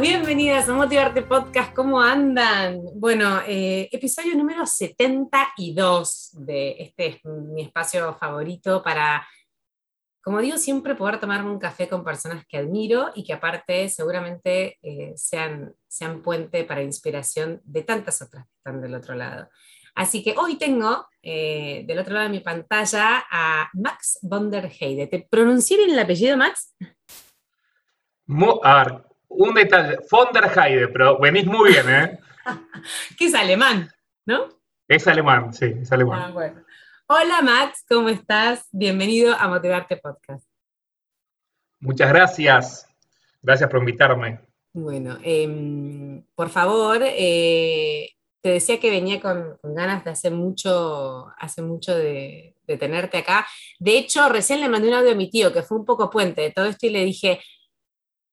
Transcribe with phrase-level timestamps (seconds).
[0.00, 1.72] Bienvenidos, bienvenidas a Motivarte Podcast.
[1.72, 2.80] ¿Cómo andan?
[2.96, 9.24] Bueno, eh, episodio número 72 de este es mi espacio favorito para,
[10.20, 14.78] como digo, siempre poder tomarme un café con personas que admiro y que aparte seguramente
[14.82, 19.48] eh, sean, sean puente para inspiración de tantas otras que están del otro lado.
[19.94, 24.72] Así que hoy tengo eh, del otro lado de mi pantalla a Max von der
[24.80, 25.06] Heide.
[25.06, 26.74] ¿Te pronuncié bien el apellido, Max?
[28.84, 32.18] ver, un detalle, von der Heide, pero venís muy bien, ¿eh?
[33.18, 33.90] que es alemán,
[34.26, 34.48] ¿no?
[34.88, 36.22] Es alemán, sí, es alemán.
[36.26, 36.64] Ah, bueno.
[37.06, 38.66] Hola Max, ¿cómo estás?
[38.72, 40.46] Bienvenido a Motivarte Podcast.
[41.80, 42.86] Muchas gracias.
[43.42, 44.40] Gracias por invitarme.
[44.72, 51.62] Bueno, em, por favor, eh, te decía que venía con, ganas de hace mucho, hace
[51.62, 53.46] mucho de, tenerte acá.
[53.78, 56.40] De hecho, recién le mandé un audio a mi tío, que fue un poco puente
[56.40, 57.40] de todo esto, y le dije,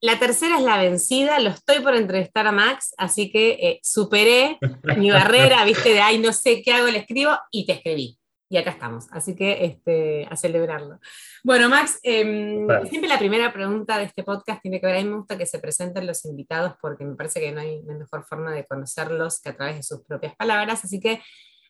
[0.01, 4.57] la tercera es la vencida, lo estoy por entrevistar a Max, así que eh, superé
[4.97, 8.17] mi barrera, viste, de, ay, no sé qué hago, le escribo, y te escribí
[8.51, 9.07] y acá estamos.
[9.11, 10.99] Así que este, a celebrarlo.
[11.41, 15.07] Bueno, Max, em, siempre la primera pregunta de este podcast tiene que ver, a mí
[15.07, 18.51] me gusta que se presenten los invitados porque me parece que no hay, mejor forma
[18.51, 20.83] de conocerlos que a través de sus propias palabras.
[20.83, 21.21] Así que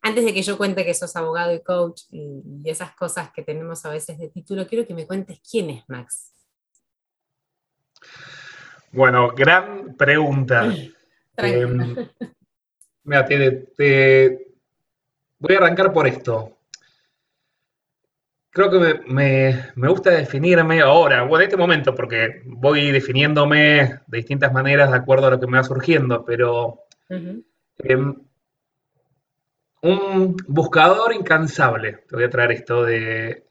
[0.02, 3.86] antes de que yo cuente que sos abogado y coach y, esas cosas que tenemos
[3.86, 6.34] a veces de título, quiero que me cuentes quién es Max.
[8.91, 10.73] Bueno, gran pregunta.
[11.38, 11.95] Em,
[13.06, 14.47] mira, te,
[15.39, 16.57] voy a arrancar por esto.
[18.51, 24.51] Creo que me, gusta definirme ahora, o en este momento, porque voy definiéndome de distintas
[24.51, 26.81] maneras de acuerdo a lo que me va surgiendo, pero
[27.79, 28.13] em,
[29.81, 33.45] un buscador incansable, te voy a traer esto de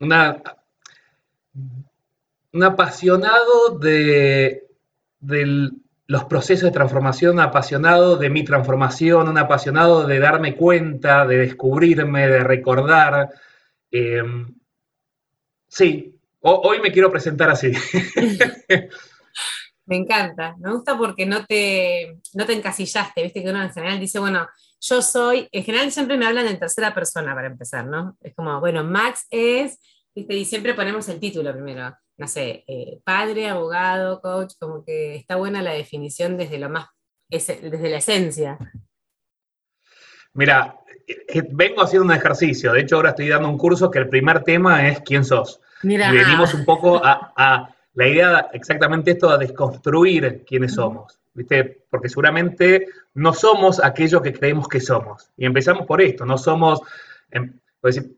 [0.00, 0.42] una,
[1.54, 4.66] un apasionado de,
[6.06, 12.26] los procesos de transformación, apasionado de mi transformación, un apasionado de darme cuenta, de descubrirme,
[12.26, 13.30] de recordar.
[13.90, 14.54] Em,
[15.68, 17.72] sí, hoy me quiero presentar así.
[19.86, 24.00] me encanta, me gusta porque no te, no te encasillaste, viste que uno en general
[24.00, 24.48] dice, bueno,
[24.80, 28.16] yo soy, en general siempre me hablan en tercera persona para empezar, ¿no?
[28.20, 29.78] Es como, bueno, Max es,
[30.14, 35.16] viste, y siempre ponemos el título primero no sé, eh, padre, abogado, coach, como que
[35.16, 36.86] está buena la definición desde lo más,
[37.30, 38.58] desde la esencia.
[40.34, 40.76] Mira,
[41.08, 44.44] eh, vengo haciendo un ejercicio, de hecho ahora estoy dando un curso que el primer
[44.44, 45.62] tema es quién sos.
[45.82, 46.12] Mira.
[46.12, 51.84] Y venimos un poco a, la idea exactamente esto, a desconstruir quiénes somos, ¿viste?
[51.88, 55.30] Porque seguramente no somos aquello que creemos que somos.
[55.38, 56.82] Y empezamos por esto, no somos,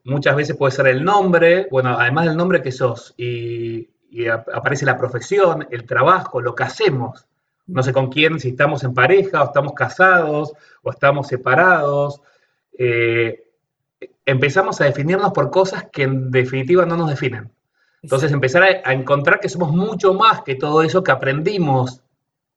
[0.05, 3.89] muchas veces puede ser el nombre, bueno, además del nombre que sos, y,
[4.29, 7.27] aparece la profesión, el trabajo, lo que hacemos.
[7.67, 10.53] No sé con quién, si estamos en pareja, o estamos casados,
[10.83, 12.21] o estamos separados.
[12.77, 13.43] Eh,
[14.27, 17.51] empezamos a definirnos por cosas que en definitiva no nos definen.
[18.03, 22.03] Entonces empezar a, encontrar que somos mucho más que todo eso que aprendimos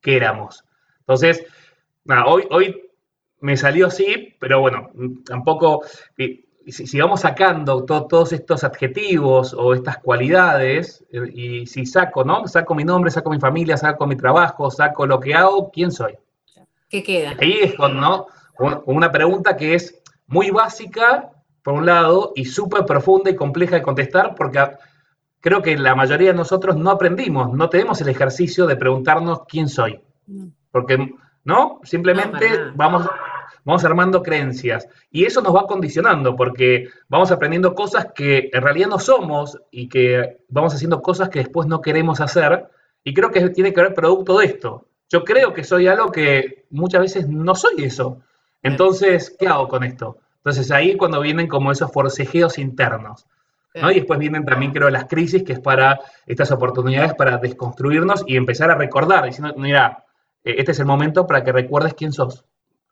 [0.02, 0.66] que éramos.
[1.00, 1.46] Entonces,
[2.26, 2.90] hoy, hoy
[3.42, 4.90] me salió así, pero bueno,
[5.24, 5.84] tampoco,
[6.72, 12.48] si, vamos sacando todos estos adjetivos o estas cualidades, eh, y si saco, ¿no?
[12.48, 16.18] Saco mi nombre, saco mi familia, saco mi trabajo, saco lo que hago, ¿quién soy?
[16.90, 17.34] ¿Qué queda?
[17.40, 18.28] Ahí es con, ¿no?
[18.86, 21.32] una pregunta que es muy básica,
[21.62, 24.60] por un lado, y súper profunda y compleja de contestar, porque
[25.42, 29.68] creo que la mayoría de nosotros no aprendimos, no tenemos el ejercicio de preguntarnos quién
[29.68, 30.00] soy.
[30.72, 31.14] Porque,
[31.44, 31.80] ¿no?
[31.84, 33.08] Simplemente vamos
[33.66, 38.88] vamos armando creencias y eso nos va condicionando porque vamos aprendiendo cosas que en realidad
[38.88, 42.68] no somos y que vamos haciendo cosas que después no queremos hacer
[43.04, 44.88] y creo que tiene que ver producto de esto.
[45.10, 48.22] Yo creo que soy algo que muchas veces no soy eso.
[48.64, 50.18] Entonces, ¿qué hago con esto?
[50.38, 53.28] Entonces ahí cuando vienen como esos forcejeos internos.
[53.76, 53.92] ¿no?
[53.92, 58.38] Y después vienen también, creo, las crisis, que es para estas oportunidades para desconstruirnos y
[58.38, 60.06] empezar a recordar, diciendo, mira,
[60.44, 62.46] eh, este es el momento para que recuerdes quién sos.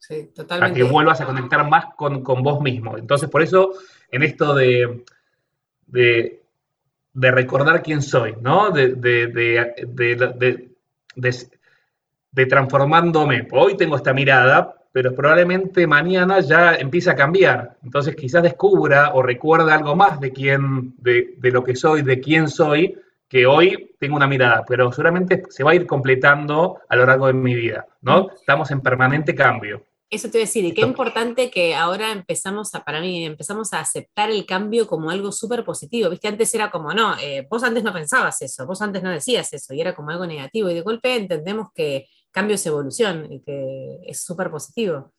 [0.06, 0.60] Sí, totalmente.
[0.60, 2.98] Para que vuelvas a conectar más con, vos mismo.
[2.98, 3.72] Entonces, por eso,
[4.12, 5.06] en esto de,
[5.88, 6.42] de,
[7.32, 8.70] recordar quién soy, ¿no?
[8.72, 8.96] De,
[12.34, 13.48] de, transformándome.
[13.52, 17.78] Hoy tengo esta mirada, pero probablemente mañana ya empiece a cambiar.
[17.82, 22.50] Entonces, quizás descubra o recuerda algo más de quién, de, lo que soy, de quién
[22.50, 27.06] soy, que hoy tengo una mirada, pero seguramente se va a ir completando a lo
[27.06, 28.32] largo de mi vida, ¿no?
[28.32, 29.82] Estamos en permanente cambio.
[30.14, 33.74] Eso te voy a decir, y qué importante que ahora empezamos a, para mí, empezamos
[33.74, 36.28] a aceptar el cambio como algo súper positivo, ¿viste?
[36.28, 39.74] Antes era como, no, eh, vos antes no pensabas eso, vos antes no decías eso,
[39.74, 44.02] y era como algo negativo, y de golpe entendemos que cambio es evolución, y que
[44.06, 45.12] es súper positivo.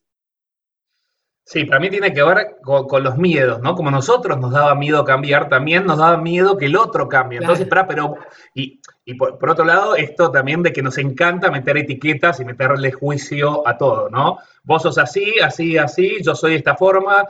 [1.47, 3.75] Sí, para mí tiene que ver con, los miedos, ¿no?
[3.75, 7.39] Como nosotros nos daba miedo cambiar, también nos daba miedo que el otro cambie.
[7.39, 8.17] Entonces, pero,
[8.55, 8.81] y,
[9.15, 13.77] por, otro lado, esto también de que nos encanta meter etiquetas y meterle juicio a
[13.77, 14.39] todo, ¿no?
[14.63, 17.27] Vos sos así, así, así, yo soy de esta forma,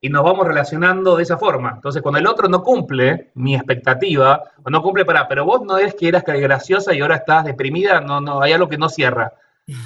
[0.00, 1.72] y nos vamos relacionando de esa forma.
[1.74, 5.78] Entonces, cuando el otro no cumple mi expectativa, o no cumple para, pero vos no
[5.78, 9.32] es que eras graciosa y ahora estás deprimida, no, no, hay algo que no cierra.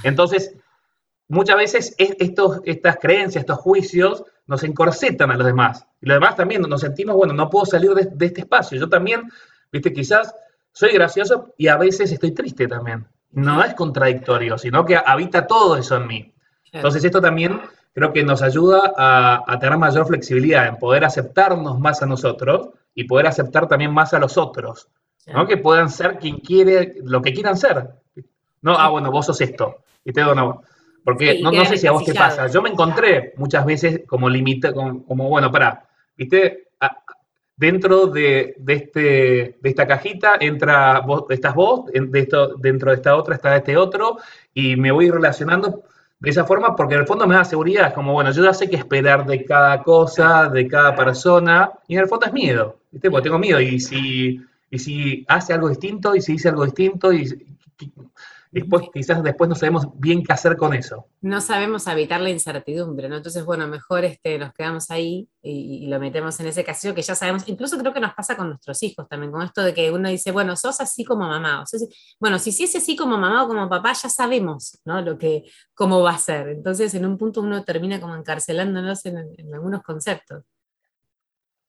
[0.02, 0.54] Entonces,
[1.32, 5.86] muchas veces estos, estas creencias, estos juicios, nos encorsetan a los demás.
[6.00, 8.78] Y los demás también nos sentimos, bueno, no puedo salir de, este espacio.
[8.78, 9.30] Yo también,
[9.72, 10.34] viste, quizás
[10.72, 13.06] soy gracioso y a veces estoy triste también.
[13.30, 16.34] No es contradictorio, sino que habita todo eso en mí.
[16.70, 17.62] Entonces esto también
[17.94, 23.04] creo que nos ayuda a, tener mayor flexibilidad, en poder aceptarnos más a nosotros y
[23.04, 24.88] poder aceptar también más a los otros.
[25.26, 25.46] ¿no?
[25.46, 27.88] Que puedan ser quien quiere, lo que quieran ser.
[28.60, 29.78] No, ah, bueno, vos sos esto.
[30.04, 30.62] Y te digo, no,
[31.04, 32.46] porque no, sé si a vos te pasa.
[32.46, 36.68] Yo me encontré muchas veces como limita, como, bueno, para, viste,
[37.56, 38.98] dentro de, este,
[39.60, 43.76] de esta cajita entra vos, estás vos, de esto, dentro de esta otra está este
[43.76, 44.18] otro,
[44.54, 45.84] y me voy relacionando
[46.18, 47.88] de esa forma porque en el fondo me da seguridad.
[47.88, 51.94] Es como, bueno, yo ya sé qué esperar de cada cosa, de cada persona, y
[51.94, 53.10] en el fondo es miedo, ¿viste?
[53.10, 54.40] Porque tengo miedo, y si,
[54.70, 57.26] y si hace algo distinto, y si dice algo distinto, y
[58.52, 61.08] después quizás después no sabemos bien qué hacer con eso.
[61.22, 63.16] No sabemos habitar la incertidumbre, ¿no?
[63.16, 67.14] Entonces, bueno, mejor este, nos quedamos ahí y, lo metemos en ese casillo que ya
[67.14, 70.08] sabemos, incluso creo que nos pasa con nuestros hijos también, con esto de que uno
[70.08, 71.80] dice, bueno, sos así como mamá, o sea,
[72.20, 75.00] bueno, si sí es así como mamá o como papá, ya sabemos, ¿no?
[75.00, 75.44] Lo que,
[75.74, 76.48] cómo va a ser.
[76.48, 79.16] Entonces, en un punto uno termina como encarcelándonos en,
[79.52, 80.44] algunos conceptos.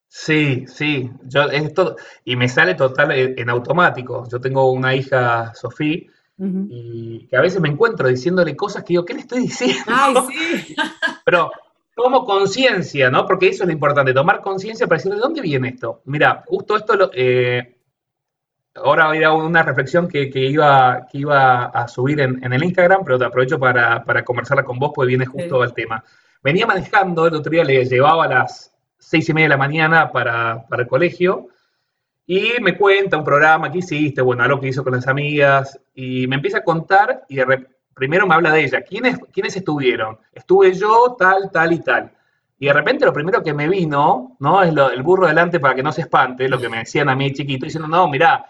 [0.06, 4.28] Sí, sí, yo esto, y me sale total en automático.
[4.30, 6.02] Yo tengo una hija, Sofía,
[6.36, 9.84] y que a veces me encuentro diciéndole cosas que digo, ¿qué le estoy diciendo?
[9.86, 10.14] Ay,
[10.66, 10.76] sí.
[11.24, 11.50] Pero
[11.94, 13.24] tomo conciencia, ¿no?
[13.26, 16.02] Porque eso es lo importante, tomar conciencia para decirle, ¿de dónde viene esto?
[16.06, 17.76] Mira, justo esto, lo, eh,
[18.74, 23.18] ahora voy a una reflexión que, iba, que iba a subir en, el Instagram, pero
[23.18, 26.02] te aprovecho para, conversarla con vos, porque viene justo al tema.
[26.42, 30.10] Venía manejando, el otro día le llevaba a las seis y media de la mañana
[30.10, 31.48] para, para el colegio,
[32.26, 36.26] y me cuenta un programa que hiciste, bueno, algo que hizo con las amigas, y
[36.26, 37.38] me empieza a contar y
[37.94, 38.82] primero me habla de ella.
[38.82, 40.18] ¿Quiénes, ¿Quiénes estuvieron?
[40.32, 42.12] Estuve yo, tal, tal y tal.
[42.58, 44.62] Y de repente lo primero que me vino, ¿no?
[44.62, 47.32] Es el burro delante para que no se espante, lo que me decían a mí
[47.32, 48.46] chiquito, diciendo, no, mirá,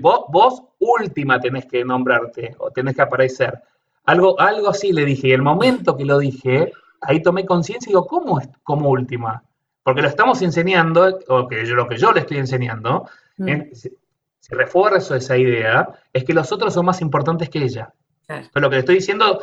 [0.00, 3.62] vos, vos última tenés que nombrarte o tenés que aparecer.
[4.04, 5.28] Algo, algo así le dije.
[5.28, 9.44] Y el momento que lo dije, ahí tomé conciencia y digo, ¿cómo es como última?
[9.82, 13.72] Porque lo estamos enseñando, o que yo, lo que yo le estoy enseñando, mm.
[13.72, 13.90] si,
[14.50, 17.92] refuerzo esa idea, es que los otros son más importantes que ella.
[18.26, 19.40] Pero lo que le estoy diciendo,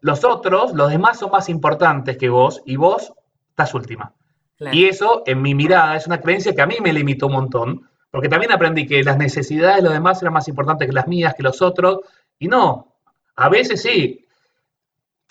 [0.00, 3.12] los, otros, los demás son más importantes que vos y vos
[3.50, 4.12] estás última.
[4.72, 7.88] Y eso, en mi mirada, es una creencia que a mí me limitó un montón,
[8.10, 11.34] porque también aprendí que las necesidades de los demás eran más importantes que las mías,
[11.34, 12.00] que los otros,
[12.38, 12.94] y no,
[13.36, 14.23] a veces sí,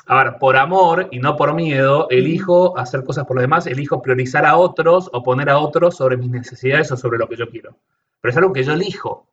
[0.06, 4.02] a ver, por amor y no por miedo, elijo hacer cosas por los demás, elijo
[4.02, 7.50] priorizar a otros o poner a otros sobre mis necesidades o sobre lo que yo
[7.50, 7.78] quiero.
[8.20, 9.28] Pero es algo que yo elijo.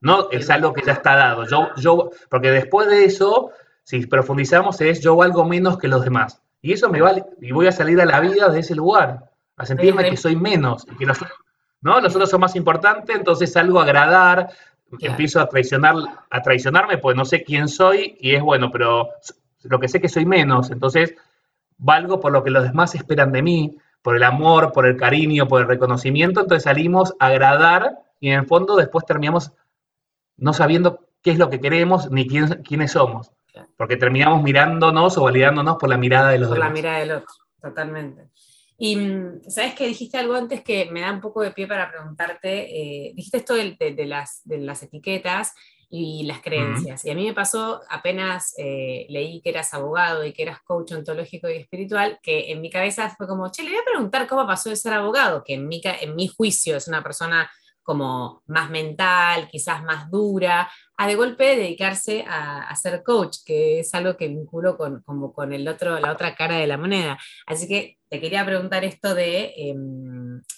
[0.00, 1.46] No es algo que ya está dado.
[1.46, 3.50] Yo, yo, porque después de eso,
[3.82, 6.40] si profundizamos, es yo valgo menos que los demás.
[6.60, 9.66] Y eso me vale, y voy a salir a la vida de ese lugar, a
[9.66, 11.18] sentirme que soy menos, que los,
[11.82, 12.00] ¿no?
[12.00, 14.50] los otros son más importantes, entonces salgo a agradar,
[15.00, 15.94] empiezo a traicionar,
[16.30, 19.10] a traicionarme, pues no sé quién soy, y es bueno, pero
[19.64, 21.14] lo que sé que soy menos, entonces
[21.76, 25.48] valgo por lo que los demás esperan de mí, por el amor, por el cariño,
[25.48, 29.52] por el reconocimiento, entonces salimos a agradar y en el fondo después terminamos
[30.36, 33.32] no sabiendo qué es lo que queremos ni quién, quiénes somos,
[33.76, 36.68] porque terminamos mirándonos o validándonos por la mirada de los demás.
[36.68, 38.28] Por la mirada del otro, totalmente.
[38.76, 41.90] Y mm, sabes que dijiste algo antes que me da un poco de pie para
[41.90, 45.54] preguntarte, eh, dijiste esto de, las, de las etiquetas
[45.96, 47.04] y las creencias.
[47.04, 50.90] Y a mí me pasó, apenas eh, leí que eras abogado y que eras coach
[50.90, 54.44] ontológico y espiritual, que en mi cabeza fue como, che, le voy a preguntar cómo
[54.44, 57.48] pasó de ser abogado, que en mi, en mi juicio es una persona
[57.84, 63.94] como más mental, quizás más dura, a de golpe dedicarse a, ser coach, que es
[63.94, 67.18] algo que vinculo con, como con el otro, la otra cara de la moneda.
[67.46, 70.13] Así que te quería preguntar esto de em,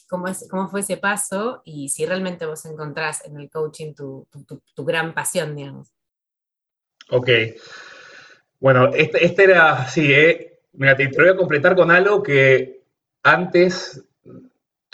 [0.09, 4.27] cómo, es, cómo fue ese paso y si realmente vos encontrás en el coaching tu,
[4.79, 5.93] gran pasión, digamos.
[7.11, 7.29] Ok.
[8.59, 12.83] Bueno, este, este era, sí, eh, Mira, te, voy a completar con algo que
[13.23, 14.05] antes,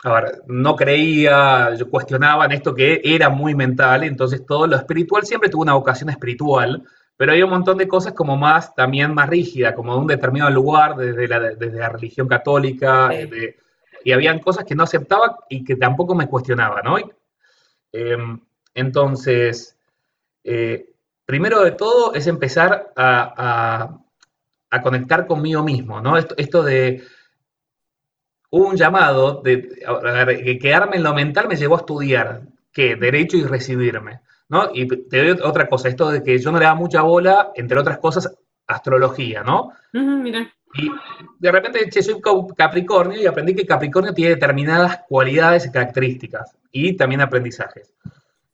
[0.05, 4.77] a ver, no creía, yo cuestionaba en esto que era muy mental, entonces todo lo
[4.77, 6.85] espiritual siempre tuvo una vocación espiritual,
[7.17, 10.53] pero hay un montón de cosas como más, también más rígida, como de un determinado
[10.53, 13.11] lugar, desde la, desde la religión católica,
[14.05, 16.97] y habían cosas que no aceptaba y que tampoco me cuestionaba, ¿no?
[17.93, 18.41] Em,
[18.75, 19.77] entonces,
[20.45, 20.91] eh,
[21.25, 23.99] primero de todo es empezar a,
[24.83, 26.17] conectar conmigo mismo, ¿no?
[26.17, 27.05] Esto, de
[28.51, 32.43] un llamado de, quedarme en lo mental me llevó a estudiar,
[32.73, 32.97] ¿qué?
[32.97, 34.71] Derecho y recibirme, ¿no?
[34.73, 37.79] Y te doy otra cosa, esto de que yo no le daba mucha bola, entre
[37.79, 38.35] otras cosas,
[38.67, 39.73] astrología, ¿no?
[39.93, 40.51] mira.
[40.75, 40.91] Y
[41.39, 42.21] de repente, che, soy
[42.57, 47.93] Capricornio y aprendí que Capricornio tiene determinadas cualidades y características y también aprendizajes.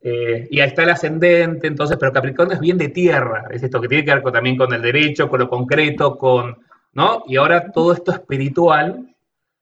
[0.00, 3.80] Eh, y ahí está el ascendente, entonces, pero Capricornio es bien de tierra, es esto
[3.80, 6.58] que tiene que ver también con el derecho, con lo concreto, con,
[6.92, 7.24] ¿no?
[7.26, 9.14] Y ahora todo esto espiritual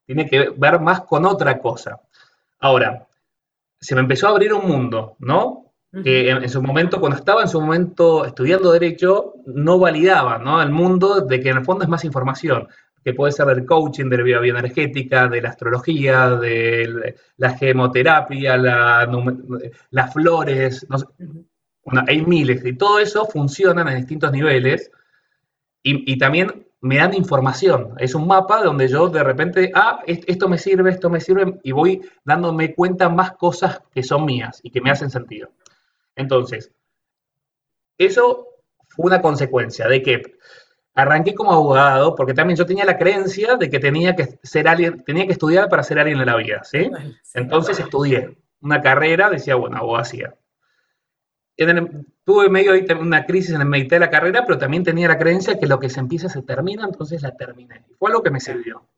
[0.05, 2.01] tiene que ver más con otra cosa.
[2.61, 3.07] Ahora,
[3.81, 5.66] se me empezó a abrir un mundo, ¿no?
[6.03, 10.61] Que en, su momento, cuando estaba en su momento estudiando derecho, no validaba, ¿no?
[10.61, 12.69] El mundo de que en el fondo es más información
[13.07, 20.13] que puede ser del coaching, de la bioenergética, de la astrología, de la gemoterapia, las
[20.13, 20.85] flores,
[21.85, 24.91] bueno, hay miles, y todo eso funciona en distintos niveles,
[25.85, 30.59] y, también me dan información, es un mapa donde yo de repente, ah, esto me
[30.59, 34.81] sirve, esto me sirve, y voy dándome cuenta más cosas que son mías y que
[34.81, 35.51] me hacen sentido.
[36.17, 36.73] Entonces,
[37.99, 38.49] eso
[38.89, 40.23] fue una consecuencia de que
[40.95, 45.05] arranqué como abogado porque también yo tenía la creencia de que tenía que ser alguien,
[45.05, 46.91] tenía que estudiar para ser alguien en la vida, ¿sí?
[47.35, 50.35] Entonces estudié una carrera, decía, bueno, abogacía.
[52.25, 55.59] tuve medio una crisis en el medio de la carrera, pero también tenía la creencia
[55.59, 57.85] que lo que se empieza se termina, entonces la terminé.
[57.99, 58.89] Fue algo que me sirvió.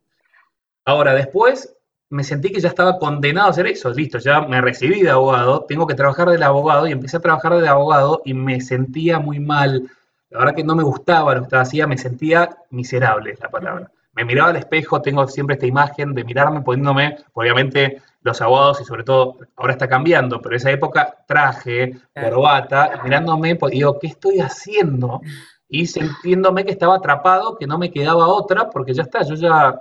[0.85, 1.78] Ahora, después
[2.11, 3.91] me sentí que ya estaba condenado a hacer eso.
[3.91, 7.59] Listo, ya me recibí de abogado, tengo que trabajar del abogado y empecé a trabajar
[7.61, 9.91] de abogado y me sentía muy mal
[10.31, 13.49] la verdad que no me gustaba lo que estaba haciendo, me sentía miserable, es la
[13.49, 13.91] palabra.
[14.13, 18.85] Me miraba al espejo, tengo siempre esta imagen de mirarme poniéndome, obviamente los abogados y
[18.85, 24.41] sobre todo, ahora está cambiando, pero esa época traje, corbata, mirándome, pues, digo, ¿qué estoy
[24.41, 25.21] haciendo?
[25.69, 29.81] Y sintiéndome que estaba atrapado, que no me quedaba otra, porque ya está, yo ya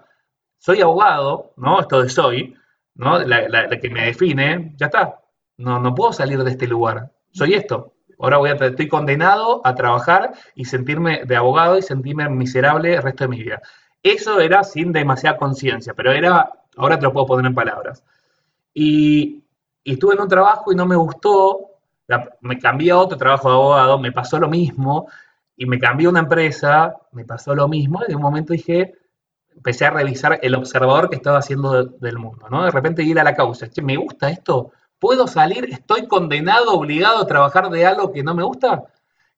[0.57, 1.79] soy abogado, ¿no?
[1.79, 2.55] Esto de soy,
[2.95, 3.19] ¿no?
[3.19, 5.19] La, que me define, ya está.
[5.57, 7.11] No, no puedo salir de este lugar.
[7.31, 7.93] Soy esto.
[8.19, 13.03] Ahora voy a, estoy condenado a trabajar y sentirme de abogado y sentirme miserable el
[13.03, 13.61] resto de mi vida.
[14.01, 18.03] Eso era sin demasiada conciencia, pero era, ahora te lo puedo poner en palabras.
[18.73, 19.43] Y,
[19.83, 21.71] estuve en un trabajo y no me gustó,
[22.41, 25.07] me cambié a otro trabajo de abogado, me pasó lo mismo,
[25.55, 28.93] y me cambié a una empresa, me pasó lo mismo, y de un momento dije,
[29.57, 32.63] empecé a revisar el observador que estaba haciendo del mundo, ¿no?
[32.63, 34.71] De repente ir a la causa, che, ¿me gusta esto?
[34.99, 35.65] ¿Puedo salir?
[35.65, 38.83] ¿Estoy condenado, obligado a trabajar de algo que no me gusta?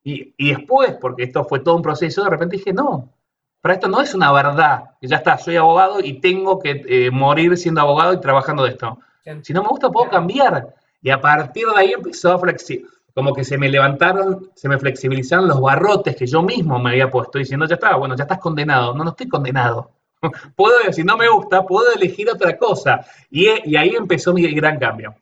[0.04, 3.14] Y, después, porque esto fue todo un proceso, de repente dije, no,
[3.62, 7.12] para esto no es una verdad, que ya está, soy abogado y tengo que eh,
[7.12, 9.00] morir siendo abogado y trabajando de esto.
[9.44, 10.74] Si no me gusta, puedo cambiar.
[11.02, 14.80] Y a partir de ahí empezó a flexibilizar, como que se me levantaron, se me
[14.80, 18.40] flexibilizaron los barrotes que yo mismo me había puesto, diciendo, ya está, bueno, ya estás
[18.40, 18.94] condenado.
[18.94, 19.92] No, no estoy condenado.
[20.56, 23.06] puedo, si no me gusta, puedo elegir otra cosa.
[23.30, 25.16] Y, y ahí empezó mi gran cambio.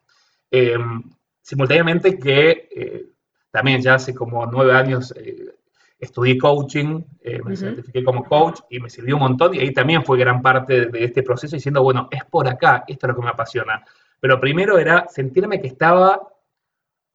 [0.49, 1.03] Em,
[1.41, 3.05] simultáneamente que eh,
[3.51, 5.55] también ya hace como nueve años eh,
[5.99, 10.03] estudié coaching, eh, me certifiqué como coach y me sirvió un montón y ahí también
[10.03, 13.25] fue gran parte de este proceso diciendo, bueno, es por acá, esto es lo que
[13.25, 13.83] me apasiona.
[14.19, 16.21] Pero primero era sentirme que estaba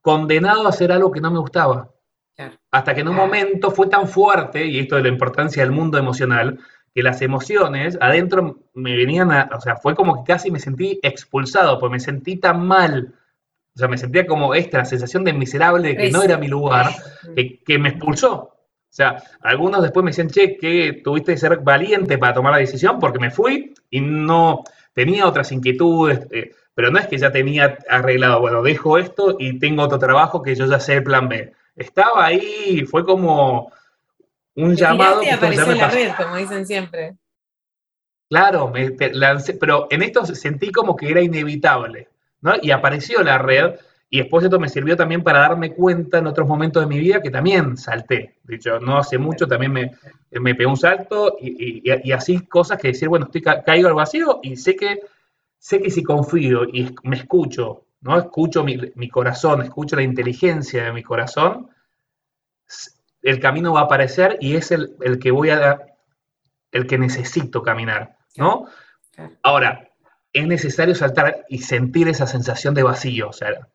[0.01, 1.89] condenado a hacer algo que no me gustaba.
[2.71, 5.97] Hasta que en un momento fue tan fuerte, y esto de la importancia del mundo
[5.97, 6.59] emocional,
[6.93, 10.99] que las emociones adentro me venían a, o sea, fue como que casi me sentí
[11.01, 13.13] expulsado, porque me sentí tan mal
[13.75, 16.47] o sea, me sentía como esta, la sensación de miserable, de que no era mi
[16.47, 16.91] lugar,
[17.65, 18.33] que, me expulsó.
[18.33, 22.59] O sea, algunos después me decían, che, que tuviste que ser valiente para tomar la
[22.59, 27.31] decisión porque me fui y no tenía otras inquietudes, eh, pero no es que ya
[27.31, 31.27] tenía arreglado, bueno, dejo esto y tengo otro trabajo que yo ya sé el plan
[31.27, 31.53] B.
[31.75, 33.71] Estaba ahí, fue como
[34.55, 35.23] un llamado.
[35.23, 37.15] Y apareció en la red, como dicen siempre.
[38.29, 42.09] Claro, me, pero en esto sentí como que era inevitable.
[42.61, 43.75] Y apareció la red
[44.09, 47.21] y después esto me sirvió también para darme cuenta en otros momentos de mi vida
[47.21, 48.35] que también salté.
[48.43, 49.91] De hecho, no hace mucho también me,
[50.29, 54.55] me pegó un salto y, así cosas que decir, bueno, estoy caigo al vacío y
[54.55, 54.99] sé que,
[55.57, 58.17] sé que si confío y me escucho, ¿no?
[58.19, 61.69] Escucho mi, mi corazón, escucho la inteligencia de mi corazón,
[63.23, 65.79] el camino va a aparecer y es el, el que voy a
[66.71, 68.65] el que necesito caminar, ¿no?
[69.43, 69.89] Ahora,
[70.33, 73.67] es necesario saltar y sentir esa sensación de vacío, o sea,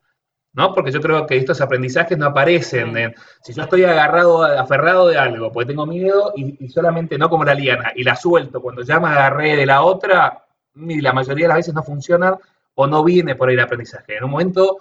[0.53, 0.75] ¿no?
[0.75, 3.15] Porque yo creo que estos aprendizajes no aparecen.
[3.43, 7.55] si yo estoy agarrado, aferrado de algo, porque tengo miedo y, solamente no como la
[7.55, 11.49] liana, y la suelto cuando ya me agarré de la otra, y la mayoría de
[11.49, 12.37] las veces no funciona
[12.75, 14.17] o no viene por ahí el aprendizaje.
[14.17, 14.79] En un momento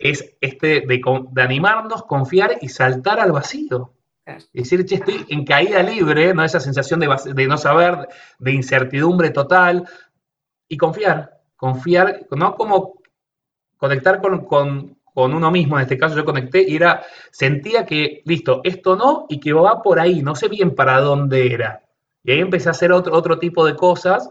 [0.00, 3.92] es este de, animarnos, confiar y saltar al vacío.
[4.52, 6.44] Y decir, che, estoy en caída libre, ¿no?
[6.44, 9.86] Esa sensación de, de no saber, de incertidumbre total,
[10.68, 13.00] y confiar, confiar, no como
[13.76, 18.96] conectar con, uno mismo, en este caso yo conecté y era, sentía que, listo, esto
[18.96, 21.82] no y que va por ahí, no sé bien para dónde era.
[22.22, 24.30] Y ahí empecé a hacer otro, otro tipo de cosas,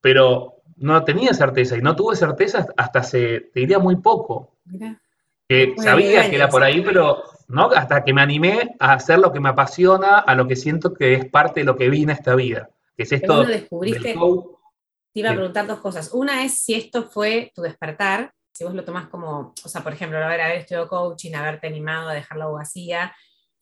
[0.00, 4.56] pero no tenía certeza y no tuve certeza hasta hace, te diría, muy poco.
[5.48, 9.32] Que sabía que era por ahí, pero no hasta que me animé a hacer lo
[9.32, 12.16] que me apasiona, a lo que siento que es parte de lo que vine a
[12.16, 12.70] esta vida.
[12.96, 13.44] Que es esto.
[13.44, 14.14] descubriste?
[15.12, 16.10] Te iba a preguntar dos cosas.
[16.12, 19.94] Una es si esto fue tu despertar si vos lo tomás como, o sea, por
[19.94, 23.10] ejemplo, haber, haber estudiado coaching, haberte animado a dejar la abogacía,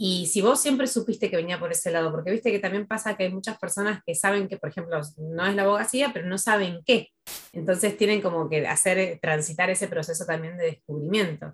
[0.00, 3.16] y si vos siempre supiste que venía por ese lado, porque viste que también pasa
[3.16, 6.38] que hay muchas personas que saben que, por ejemplo, no es la abogacía, pero no
[6.38, 7.08] saben qué.
[7.52, 11.52] Entonces tienen como que hacer, transitar ese proceso también de descubrimiento.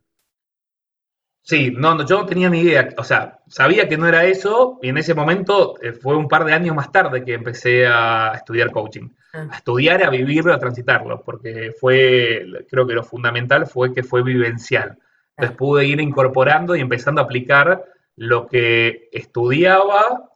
[1.40, 4.88] Sí, no, yo no tenía ni idea, o sea, sabía que no era eso y
[4.88, 8.72] en ese momento eh, fue un par de años más tarde que empecé a estudiar
[8.72, 9.48] coaching, ah.
[9.50, 14.22] a estudiar, a vivirlo, a transitarlo, porque fue, creo que lo fundamental fue que fue
[14.22, 14.98] vivencial.
[15.36, 15.58] Entonces ah.
[15.58, 20.30] pude ir incorporando y empezando a aplicar lo que estudiaba,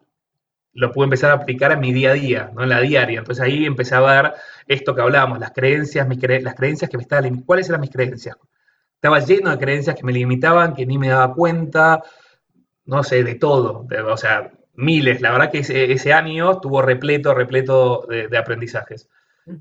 [0.72, 2.62] lo pude empezar a aplicar en mi día a día, ¿no?
[2.62, 3.18] en la diaria.
[3.20, 4.34] Entonces ahí empecé a ver
[4.66, 8.36] esto que hablábamos, las creencias, mis las creencias que me estaban, ¿cuáles eran mis creencias?
[8.98, 12.02] estaba lleno de creencias que me limitaban, que ni me daba cuenta,
[12.84, 15.20] no sé, de todo, o sea, miles.
[15.20, 19.08] La verdad que ese, año estuvo repleto, repleto de, aprendizajes.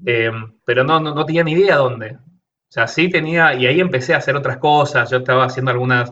[0.06, 0.32] Eh,
[0.66, 2.14] pero no, no, tenía ni idea dónde.
[2.14, 5.10] O sea, sí tenía, y ahí empecé a hacer otras cosas.
[5.12, 6.12] Yo estaba haciendo algunas,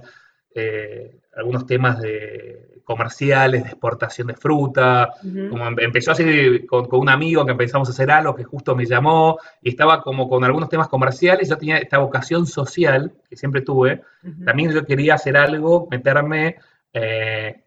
[0.53, 5.10] eh, algunos temas de comerciales de exportación de fruta,
[5.50, 9.38] como empezó así con, un amigo que empezamos a hacer algo que justo me llamó
[9.62, 14.02] y estaba como con algunos temas comerciales, yo tenía esta vocación social que siempre tuve,
[14.45, 16.58] también yo quería hacer algo, meterme
[16.93, 17.63] eh,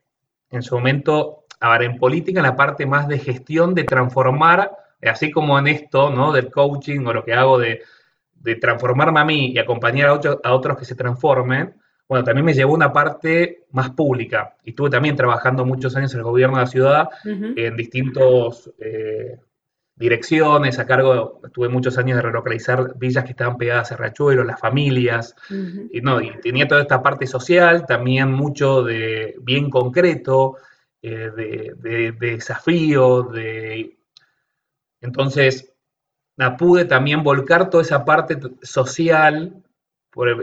[0.50, 4.70] en su momento, ahora en política, en la parte más de gestión, de transformar,
[5.02, 6.32] así como en esto, ¿no?
[6.32, 7.82] Del coaching o lo que hago de,
[8.60, 11.74] transformarme a mí y acompañar a, a otros que se transformen,
[12.08, 14.56] bueno, también me llevó una parte más pública.
[14.64, 19.38] Y estuve también trabajando muchos años en el gobierno de la ciudad, en distintas eh,
[19.94, 24.58] direcciones, a cargo, estuve muchos años de relocalizar villas que estaban pegadas a Rachuelo, las
[24.58, 25.34] familias,
[25.92, 30.56] y, no, y tenía toda esta parte social, también mucho de bien concreto,
[31.02, 33.98] eh, de, de, desafío, de...
[35.02, 35.74] Entonces,
[36.56, 39.62] pude también volcar toda esa parte social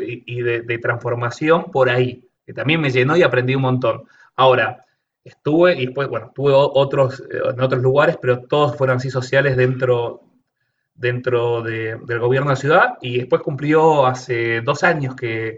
[0.02, 4.04] y de, transformación por ahí, que también me llenó y aprendí un montón.
[4.36, 4.86] Ahora,
[5.24, 10.22] estuve y después, bueno, estuve otros, en otros lugares, pero todos fueron así sociales dentro,
[10.94, 15.58] dentro del gobierno de la ciudad y después cumplió hace dos años que,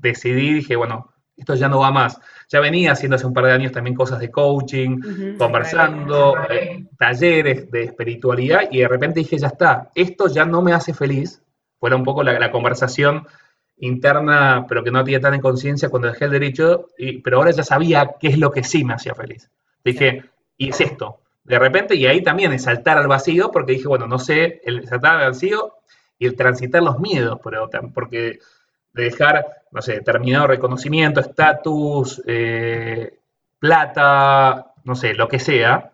[0.00, 2.18] decidí, dije, bueno, esto ya no va más.
[2.48, 7.70] Ya venía haciendo hace un par de años también cosas de coaching, conversando, eh, talleres
[7.70, 11.42] de espiritualidad y de repente dije, ya está, esto ya no me hace feliz.
[11.78, 13.26] Fue un poco la, la conversación
[13.78, 17.50] interna, pero que no tenía tan en conciencia cuando dejé el derecho, y, pero ahora
[17.50, 19.50] ya sabía qué es lo que sí me hacía feliz.
[19.84, 20.24] Dije,
[20.56, 21.20] y es esto.
[21.44, 24.86] De repente, y ahí también es saltar al vacío, porque dije, bueno, no sé, el
[24.88, 25.74] saltar al vacío
[26.18, 28.38] y el transitar los miedos, porque
[28.92, 33.18] de dejar, no sé, determinado reconocimiento, estatus, eh,
[33.58, 35.92] plata, no sé, lo que sea,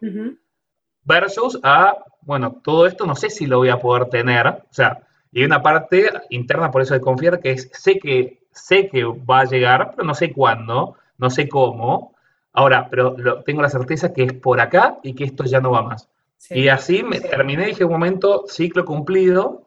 [1.03, 5.01] versus a, bueno, todo esto no sé si lo voy a poder tener, o sea,
[5.33, 9.05] y hay una parte interna, por eso de confiar, que es, sé que, sé que
[9.05, 12.15] va a llegar, pero no sé cuándo, no sé cómo.
[12.53, 15.83] Ahora, pero tengo la certeza que es por acá y que esto ya no va
[15.83, 16.09] más.
[16.51, 19.65] y así me terminé, dije un momento, ciclo cumplido,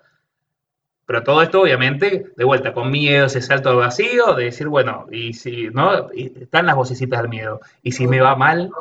[1.07, 5.07] pero todo esto obviamente, de vuelta, con miedo, ese salto al vacío, de decir, bueno,
[5.11, 6.11] y si, ¿no?
[6.11, 7.59] están las vocecitas del miedo.
[7.81, 8.71] Y si me va mal,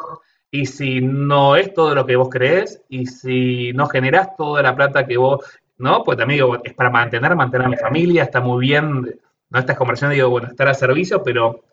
[0.51, 4.75] y si no es todo lo que vos crees, y si no generás toda la
[4.75, 5.45] plata que vos
[5.79, 6.05] ¿no?
[6.05, 9.03] Pues también es para mantener, mantener a mi familia, está muy bien,
[9.51, 9.59] ¿no?
[9.59, 11.65] Estas conversaciones, digo, bueno, estar a servicio, pero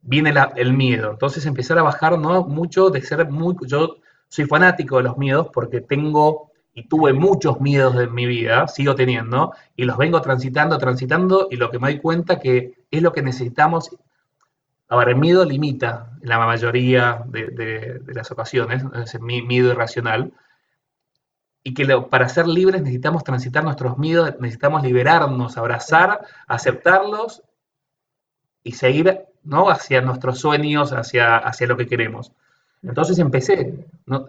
[0.00, 1.10] viene el miedo.
[1.10, 2.44] Entonces empezar a bajar, ¿no?
[2.44, 3.96] Mucho de ser muy, yo
[4.28, 8.96] soy fanático de los miedos porque tengo y tuve muchos miedos en mi vida, sigo
[8.96, 13.12] teniendo, y los vengo transitando, transitando, y lo que me doy cuenta que es lo
[13.12, 13.96] que necesitamos
[14.88, 20.32] Ahora, el miedo limita en la mayoría de, las ocasiones, es miedo irracional,
[21.66, 27.42] y que para ser libres necesitamos transitar nuestros miedos, necesitamos liberarnos, abrazar, aceptarlos
[28.62, 29.70] y seguir ¿no?
[29.70, 32.32] hacia nuestros sueños, hacia, hacia lo que queremos.
[32.82, 34.28] Entonces empecé, ¿no?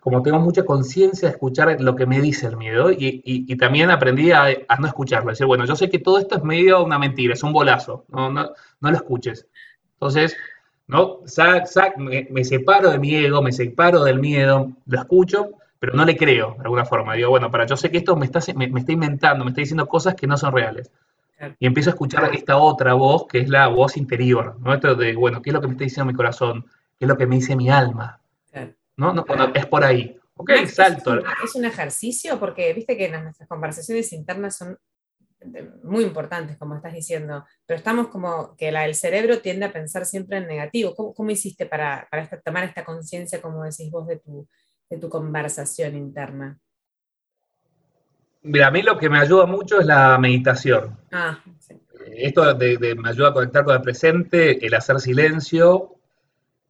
[0.00, 4.32] como tengo mucha conciencia de escuchar lo que me dice el miedo y, también aprendí
[4.32, 4.46] a,
[4.80, 7.52] no escucharlo, decir, bueno, yo sé que todo esto es medio una mentira, es un
[7.52, 9.46] bolazo, no, no, no lo escuches.
[9.92, 10.34] Entonces,
[10.88, 11.20] ¿no?
[11.98, 16.54] me, separo de mi ego, me separo del miedo, lo escucho, pero no le creo
[16.54, 17.14] de alguna forma.
[17.14, 19.86] Digo, bueno, para yo sé que esto me está, me, está inventando, me está diciendo
[19.86, 20.90] cosas que no son reales.
[21.58, 24.72] Y empiezo a escuchar esta otra voz, que es la voz interior, ¿no?
[24.72, 26.64] Esto de, bueno, ¿qué es lo que me está diciendo mi corazón?
[26.98, 28.20] ¿Qué es lo que me dice mi alma?
[28.96, 29.12] ¿No?
[29.12, 30.16] no es por ahí.
[30.36, 31.18] Ok, salto.
[31.44, 34.78] Es un, ejercicio porque viste que nuestras conversaciones internas son
[35.82, 40.06] muy importantes, como estás diciendo, pero estamos como que la, el cerebro tiende a pensar
[40.06, 40.94] siempre en negativo.
[40.94, 44.48] ¿Cómo, hiciste para, para tomar esta conciencia, como decís vos, de tu,
[44.90, 46.58] de tu conversación interna?
[48.42, 50.98] Mira, a mí lo que me ayuda mucho es la meditación.
[51.10, 51.80] Ah, sí.
[52.16, 55.94] Esto me ayuda a conectar con el presente, el hacer silencio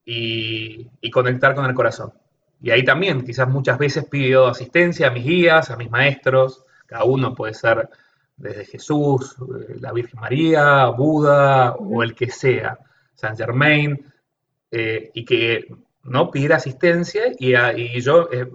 [0.04, 2.12] y, conectar con el corazón.
[2.60, 7.04] Y ahí también, quizás muchas veces pido asistencia a mis guías, a mis maestros, cada
[7.04, 7.88] uno puede ser
[8.36, 12.78] desde Jesús, eh, la Virgen María, Buda o el que sea,
[13.14, 14.12] Saint Germain,
[14.70, 15.66] eh, y que
[16.04, 18.50] no pedir asistencia y, yo eh,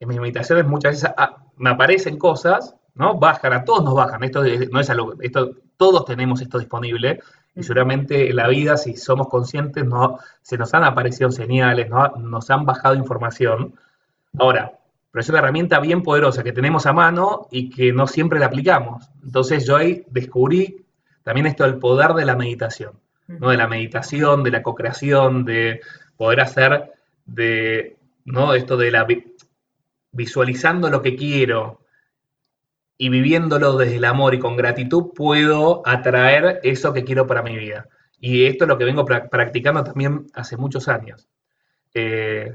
[0.00, 3.18] en mis meditaciones muchas veces ah, me aparecen cosas, ¿no?
[3.18, 7.20] Bajan, a todos nos bajan, esto no es algo, esto, todos tenemos esto disponible
[7.54, 12.08] y seguramente en la vida, si somos conscientes, no, se nos han aparecido señales, ¿no?
[12.18, 13.74] nos han bajado información.
[14.38, 14.72] Ahora,
[15.10, 18.46] pero es una herramienta bien poderosa que tenemos a mano y que no siempre la
[18.46, 19.10] aplicamos.
[19.22, 20.86] Entonces yo ahí descubrí
[21.22, 22.92] también esto del poder de la meditación,
[23.26, 23.50] ¿no?
[23.50, 25.82] de la meditación, de la co-creación, de
[26.22, 26.92] poder hacer
[27.26, 28.54] de, ¿no?
[28.54, 29.04] Esto de la
[30.12, 31.80] visualizando lo que quiero
[32.96, 37.58] y viviéndolo desde el amor y con gratitud, puedo atraer eso que quiero para mi
[37.58, 37.88] vida.
[38.20, 41.28] Y esto es lo que vengo practicando también hace muchos años.
[41.92, 42.54] Eh,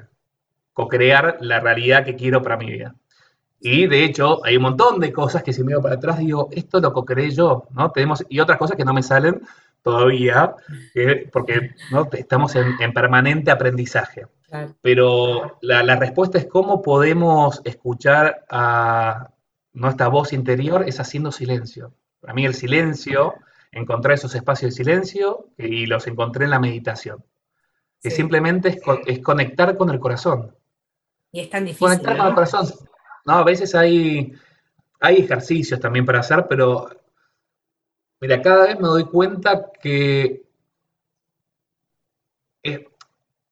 [0.72, 2.96] co-crear la realidad que quiero para mi vida.
[3.60, 6.80] Y de hecho, hay un montón de cosas que si veo para atrás digo, esto
[6.80, 7.92] lo co-creé yo, ¿no?
[7.92, 9.42] Tenemos, y otras cosas que no me salen,
[9.88, 10.54] todavía,
[11.32, 12.10] porque ¿no?
[12.12, 14.28] estamos en, permanente aprendizaje.
[14.82, 19.30] Pero la, respuesta es cómo podemos escuchar a
[19.72, 21.94] nuestra voz interior es haciendo silencio.
[22.20, 23.36] Para mí el silencio,
[23.72, 27.24] encontrar esos espacios de silencio y los encontré en la meditación.
[28.02, 30.54] Que simplemente es, conectar con el corazón.
[31.32, 31.88] Y es tan difícil.
[31.88, 32.68] Conectar con el corazón.
[33.26, 34.34] No, a veces hay,
[35.00, 36.90] hay ejercicios también para hacer, pero
[38.20, 40.44] Mira, cada vez me doy cuenta que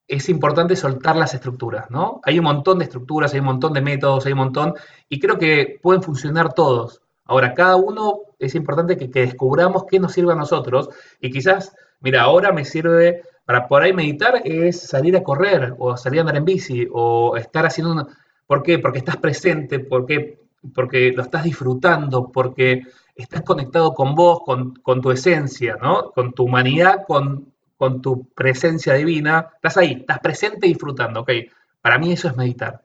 [0.08, 2.20] es, importante soltar las estructuras, ¿no?
[2.24, 4.74] Hay un montón de estructuras, hay un montón de métodos, hay un montón,
[5.10, 7.02] y creo que pueden funcionar todos.
[7.26, 10.90] Ahora, cada uno es importante que, descubramos qué nos sirve a nosotros,
[11.22, 15.96] y quizás, mira, ahora me sirve para por ahí meditar es salir a correr, o
[15.98, 18.08] salir a andar en bici, o estar haciendo una...
[18.48, 18.80] ¿Por qué?
[18.80, 20.40] Porque estás presente, porque,
[20.74, 22.84] porque lo estás disfrutando, porque
[23.16, 26.12] estás conectado con vos, con, tu esencia, ¿no?
[26.12, 29.50] Con tu humanidad, con, con, tu presencia divina.
[29.56, 31.32] Estás ahí, estás presente y disfrutando, ¿ok?
[31.82, 32.84] Para mí eso es meditar.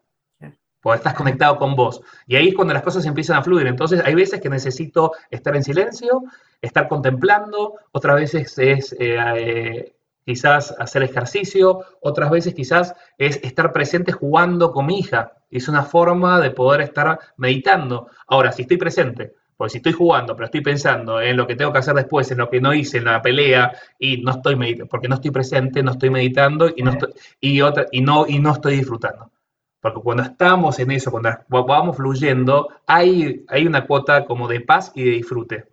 [0.80, 2.00] Porque estás conectado con vos.
[2.26, 3.66] Y ahí es cuando las cosas empiezan a fluir.
[3.66, 6.22] Entonces hay veces que necesito estar en silencio,
[6.62, 13.72] estar contemplando, otras veces es eh, eh, quizás hacer ejercicio, otras veces quizás es estar
[13.72, 15.32] presente jugando con mi hija.
[15.50, 18.08] Es una forma de poder estar meditando.
[18.26, 21.70] Ahora, si estoy presente, porque si estoy jugando, pero estoy pensando en lo que tengo
[21.70, 24.88] que hacer después, en lo que no hice en la pelea, y no estoy meditando,
[24.88, 28.38] porque no estoy presente, no estoy meditando y no estoy, y otra, y no, y
[28.38, 29.30] no estoy disfrutando.
[29.78, 34.92] Porque cuando estamos en eso, cuando vamos fluyendo, hay, hay una cuota como de paz
[34.94, 35.66] y de disfrute.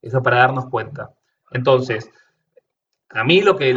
[0.00, 1.10] Eso para darnos cuenta.
[1.50, 2.08] Entonces,
[3.08, 3.74] a mí lo que,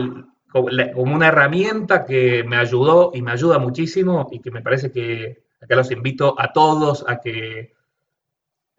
[0.52, 5.42] como una herramienta que me ayudó y me ayuda muchísimo y que me parece que
[5.60, 7.79] acá los invito a todos a que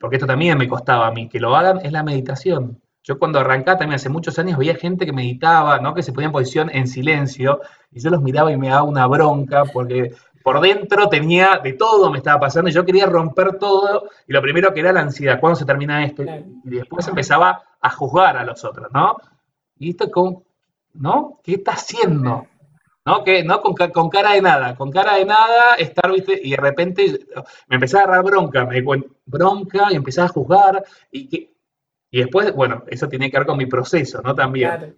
[0.00, 2.80] porque esto también me costaba a mí, que lo hagan, es la meditación.
[3.02, 5.94] Yo cuando arrancaba también hace muchos años veía gente que meditaba, ¿no?
[5.94, 7.60] que se ponía en posición en silencio,
[7.92, 12.10] y yo los miraba y me daba una bronca, porque por dentro tenía de todo
[12.10, 15.38] me estaba pasando, y yo quería romper todo, y lo primero que era la ansiedad,
[15.38, 16.22] ¿cuándo se termina esto?
[16.22, 19.16] Y después empezaba a juzgar a los otros, ¿no?
[19.78, 20.10] Y esto,
[20.94, 21.40] ¿no?
[21.42, 22.46] ¿Qué está haciendo?
[23.10, 23.24] ¿No?
[23.24, 23.60] Que, ¿no?
[23.60, 23.74] Con,
[24.08, 26.40] cara de nada, con cara de nada, estar, ¿viste?
[26.42, 27.18] Y de repente
[27.68, 28.82] me empecé a agarrar bronca, me
[29.26, 31.50] bronca y empecé a juzgar y que...
[32.12, 34.34] Y después, bueno, eso tiene que ver con mi proceso, ¿no?
[34.34, 34.96] También.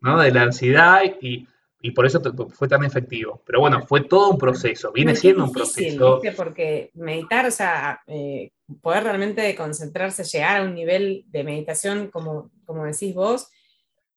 [0.00, 1.46] de la ansiedad y,
[1.92, 3.42] por eso fue tan efectivo.
[3.44, 6.20] Pero bueno, fue todo un proceso, viene siendo un proceso.
[6.36, 12.50] Porque meditar, o sea, eh, poder realmente concentrarse, llegar a un nivel de meditación, como,
[12.64, 13.50] como decís vos,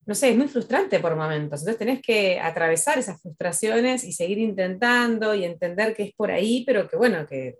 [0.06, 1.62] no sé, es muy frustrante por momentos.
[1.62, 6.64] Entonces tenés que atravesar esas frustraciones y seguir intentando y entender que es por ahí,
[6.66, 7.60] pero que bueno, que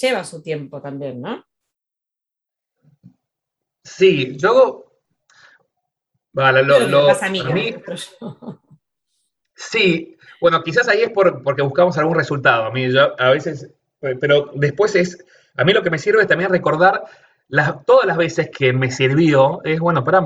[0.00, 1.44] lleva su tiempo también, ¿no?
[3.84, 4.86] Sí, yo...
[6.34, 7.42] Vale, lo, pasa a mí,
[9.54, 12.64] Sí, bueno, quizás ahí es porque buscamos algún resultado.
[12.64, 15.22] A mí, yo, a veces, pero después es,
[15.56, 17.04] a mí lo que me sirve es también recordar
[17.48, 20.24] las, todas las veces que me sirvió, es, bueno, para,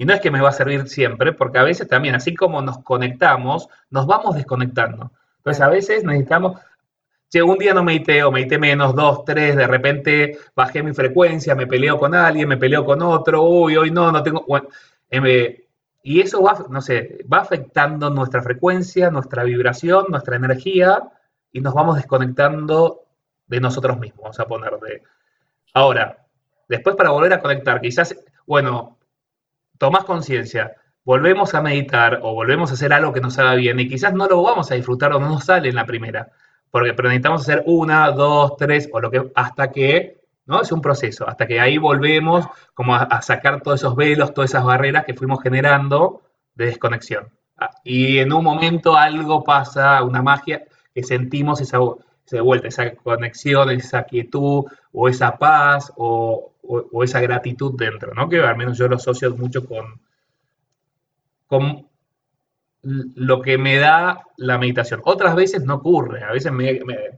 [0.00, 2.62] y no es que me va a servir siempre, porque a veces también, así como
[2.62, 5.12] nos conectamos, nos vamos desconectando.
[5.36, 6.58] Entonces, a veces necesitamos,
[7.28, 11.54] si un día no medité o medité menos, dos, tres, de repente bajé mi frecuencia,
[11.54, 14.42] me peleo con alguien, me peleo con otro, uy, hoy no, no tengo...
[14.48, 14.68] Bueno,
[15.10, 15.66] eh,
[16.02, 21.10] y eso va, no sé, va afectando nuestra frecuencia, nuestra vibración, nuestra energía,
[21.52, 23.02] y nos vamos desconectando
[23.46, 25.02] de nosotros mismos, vamos a poner de...
[25.74, 26.24] Ahora,
[26.70, 28.96] después para volver a conectar, quizás, bueno,
[29.80, 33.88] tomás conciencia, volvemos a meditar o volvemos a hacer algo que nos haga bien y
[33.88, 36.28] quizás no lo vamos a disfrutar o no nos sale en la primera,
[36.70, 40.60] porque pero necesitamos hacer una, dos, tres o lo que hasta que, ¿no?
[40.60, 44.64] Es un proceso, hasta que ahí volvemos como a, sacar todos esos velos, todas esas
[44.64, 46.24] barreras que fuimos generando
[46.56, 47.30] de desconexión.
[47.56, 50.64] Ah, y en un momento algo pasa, una magia,
[50.94, 51.78] que sentimos esa,
[52.26, 58.28] esa vuelta, esa conexión, esa quietud o esa paz o, o, esa gratitud dentro, ¿no?
[58.28, 60.00] Que al menos yo lo asocio mucho con,
[61.46, 61.86] con
[62.82, 65.00] lo que me da la meditación.
[65.04, 66.52] Otras veces no ocurre, a veces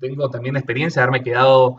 [0.00, 1.78] tengo también experiencia de haberme quedado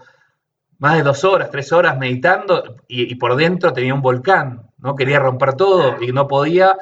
[0.80, 4.96] más de dos horas, tres horas meditando y, por dentro tenía un volcán, ¿no?
[4.96, 6.78] Quería romper todo y no podía.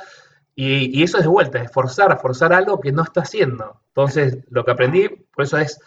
[0.55, 3.81] Y, y, eso es de vuelta, es forzar, forzar algo que no está haciendo.
[3.87, 5.79] Entonces, lo que aprendí, por eso es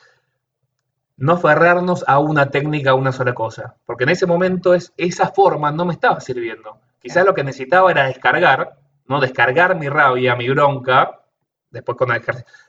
[1.16, 5.28] no aferrarnos a una técnica, a una sola cosa, porque en ese momento es, esa
[5.28, 6.78] forma no me estaba sirviendo.
[6.98, 9.20] Quizás lo que necesitaba era descargar, ¿no?
[9.20, 11.20] Descargar mi rabia, mi bronca,
[11.70, 12.08] después con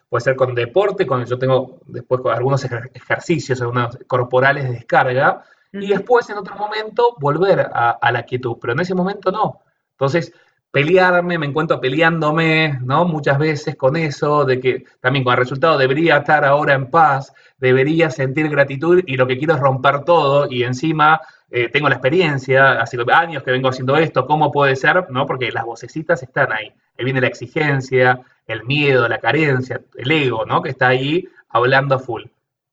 [0.10, 5.44] puede ser con deporte, con yo tengo después con algunos ejercicios, algunos corporales de descarga,
[5.72, 9.62] y después en otro momento volver a, a, la quietud, pero en ese momento no.
[9.92, 10.34] Entonces,
[10.76, 13.06] pelearme, me encuentro peleándome, ¿no?
[13.06, 17.34] Muchas veces con eso, de que también con el resultado debería estar ahora en paz,
[17.58, 21.96] debería sentir gratitud y lo que quiero es romper todo y encima eh, tengo la
[21.96, 25.10] experiencia, hace años que vengo haciendo esto, ¿cómo puede ser?
[25.12, 25.26] ¿No?
[25.26, 26.74] Porque las vocecitas están ahí.
[27.00, 30.62] Ahí viene la exigencia, el miedo, la carencia, el ego, ¿no?
[30.62, 32.24] Que está ahí hablando a full.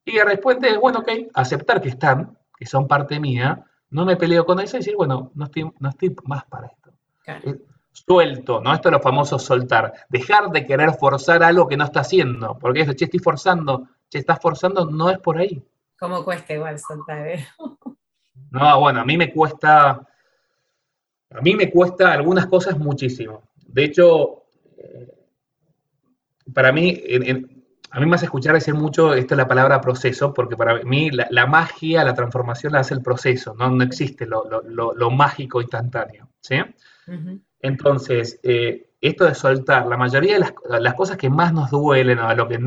[0.03, 4.17] Y de repente es, bueno, ok, aceptar que están, que son parte mía, no me
[4.17, 6.91] peleo con eso y decir, bueno, no estoy, no estoy más para esto.
[7.27, 7.59] Eh,
[7.93, 8.73] suelto, ¿no?
[8.73, 9.93] Esto es lo famoso soltar.
[10.09, 12.57] Dejar de querer forzar algo que no está haciendo.
[12.59, 13.87] Porque eso, che, estoy forzando.
[14.09, 15.63] Che, estás forzando, no es por ahí.
[15.97, 17.27] ¿Cómo cuesta igual soltar?
[17.27, 17.47] Eh?
[18.51, 20.07] no, bueno, a mí me cuesta.
[21.29, 23.49] A mí me cuesta algunas cosas muchísimo.
[23.55, 24.43] De hecho,
[24.77, 25.07] eh,
[26.53, 27.01] para mí,
[27.89, 31.09] a mí me hace escuchar decir mucho, esta es la palabra proceso, porque para mí
[31.11, 36.29] la, magia, la transformación la hace el proceso, no, no existe lo, mágico instantáneo.
[36.39, 36.57] ¿sí?
[37.63, 42.35] Entonces, eh, esto de soltar, la mayoría de las, cosas que más nos duelen, a
[42.35, 42.59] lo que,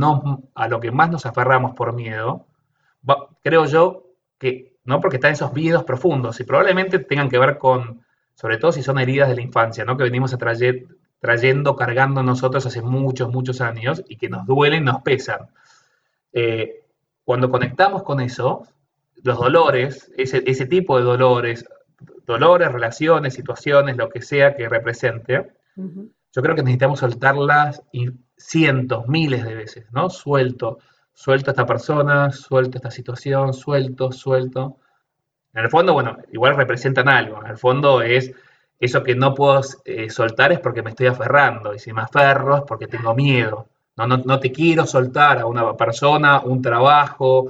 [0.54, 2.46] a lo que más nos aferramos por miedo,
[3.42, 4.06] creo yo
[4.38, 5.00] que, ¿no?
[5.00, 8.04] Porque están esos miedos profundos y probablemente tengan que ver con,
[8.35, 9.98] sobre todo si son heridas de la infancia, ¿no?
[9.98, 15.02] Que venimos a trayendo, cargando nosotros hace muchos, muchos años y que nos duelen, nos
[15.02, 15.50] pesan.
[16.32, 16.85] Eh,
[17.22, 18.66] cuando conectamos con eso,
[19.22, 21.66] los dolores, ese tipo de dolores,
[22.26, 27.82] dolores, relaciones, situaciones, lo que sea que represente, yo creo que necesitamos soltarlas
[28.37, 30.11] cientos, miles de veces, ¿no?
[30.11, 30.78] Suelto,
[31.12, 34.76] suelto a esta persona, suelto a esta situación, suelto, suelto.
[35.54, 37.42] En el fondo, bueno, igual representan algo.
[37.42, 38.32] En el fondo es
[38.78, 41.74] eso que no puedo eh, soltar es porque me estoy aferrando.
[41.74, 43.68] Y si me aferro es porque tengo miedo.
[43.96, 47.48] No, no, no te quiero soltar a una persona, un trabajo,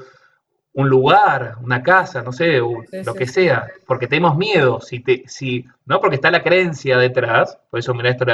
[0.76, 5.64] un lugar, una casa, no sé, lo que sea, porque tenemos miedo, si te, si,
[5.86, 8.26] no porque está la creencia detrás, por eso mira esto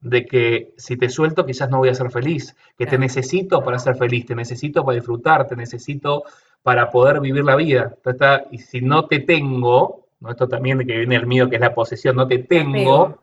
[0.00, 3.78] de que si te suelto quizás no voy a ser feliz, que te necesito para
[3.78, 6.24] ser feliz, te necesito para disfrutar, te necesito
[6.64, 7.94] para poder vivir la vida.
[8.50, 10.30] y si no te tengo, ¿no?
[10.32, 13.20] esto también de que viene el miedo que es la posesión, no te tengo,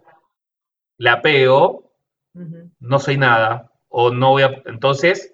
[0.98, 1.92] la pego,
[2.80, 5.34] no soy nada, o no voy a, entonces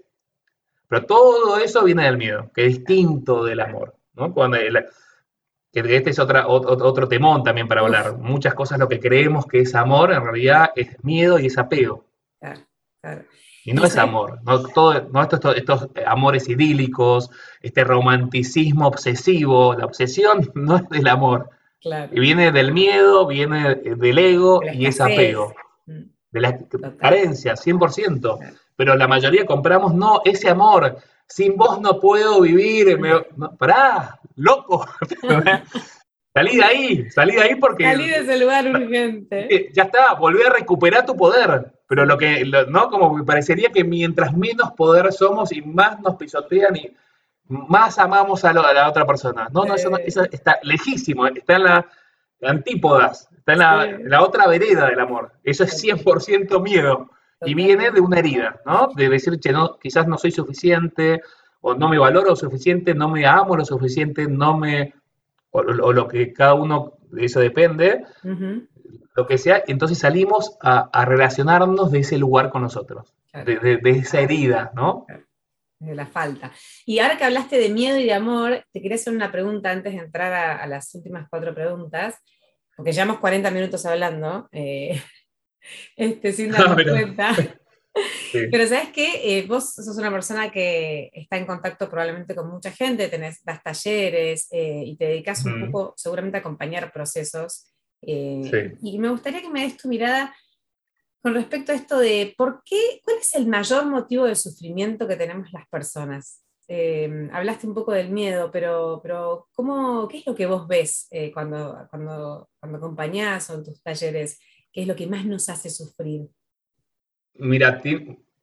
[0.88, 4.34] pero todo eso viene del miedo, que es distinto del amor, ¿no?
[4.34, 8.17] Cuando que que este es otra, otro, temón también para hablar.
[8.17, 12.06] Muchas cosas lo que creemos que es amor, en realidad es miedo y es apego.
[12.39, 12.62] Claro,
[13.02, 13.26] claro.
[13.65, 17.30] Y no es amor, no, todo, no estos, estos, amores idílicos,
[17.62, 21.50] este romanticismo obsesivo, la obsesión no es del amor.
[21.82, 22.10] Claro.
[22.15, 25.54] Y viene del miedo, viene del ego y es apego.
[25.86, 26.04] Mm.
[26.32, 26.58] De la
[26.97, 28.58] carencia, 100%.
[28.78, 32.98] Pero la mayoría compramos, no, ese amor, sin vos no puedo vivir.
[33.00, 33.20] Me,
[33.58, 34.88] pará, loco.
[36.34, 37.84] salí de ahí, salí de ahí porque.
[37.84, 39.70] Salí de ese lugar urgente.
[39.74, 41.74] Ya está, volví a recuperar tu poder.
[41.88, 42.90] Pero lo que, ¿no?
[42.90, 46.96] Como me parecería que mientras menos poder somos y más nos pisotean y
[47.48, 49.48] más amamos a, la otra persona.
[49.52, 49.90] No, no, eso,
[50.32, 51.88] está lejísimo, está en la,
[52.44, 55.32] antípodas, está en la, la, otra vereda del amor.
[55.44, 57.10] Eso es 100% miedo.
[57.41, 58.89] Y viene de una herida, ¿no?
[58.95, 61.21] De decir, che, no, quizás no soy suficiente,
[61.62, 64.93] o no me valoro lo suficiente, no me amo lo suficiente, no me.
[65.52, 68.04] o, lo que cada uno, de eso depende,
[69.15, 74.71] lo que sea, entonces salimos a, relacionarnos de ese lugar con nosotros, de, esa herida,
[74.76, 75.06] ¿no?
[75.80, 76.52] De la falta.
[76.86, 79.93] Y ahora que hablaste de miedo y de amor, te quería hacer una pregunta antes
[79.93, 82.15] de entrar a, las últimas cuatro preguntas,
[82.76, 84.47] porque llevamos 40 minutos hablando.
[84.52, 85.02] Eh,
[85.96, 87.36] este, sin darnos cuenta.
[88.52, 92.72] Pero sabes que eh, vos sos una persona que está en contacto probablemente con mucha
[92.72, 97.72] gente, tenés, das talleres eh, y te dedicas un poco seguramente a acompañar procesos.
[98.02, 100.36] Eh, y me gustaría que me des tu mirada
[101.22, 105.16] con respecto a esto de por qué, cuál es el mayor motivo de sufrimiento que
[105.16, 106.44] tenemos las personas.
[107.32, 111.88] hablaste un poco del miedo, pero, pero ¿cómo, ¿qué es lo que vos ves cuando,
[111.90, 114.40] cuando, cuando acompañás o en tus talleres?
[114.78, 116.30] ¿Qué es lo que más nos hace sufrir?
[117.34, 117.82] Mira,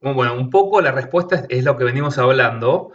[0.01, 2.91] bueno, un poco la respuesta es, lo que venimos hablando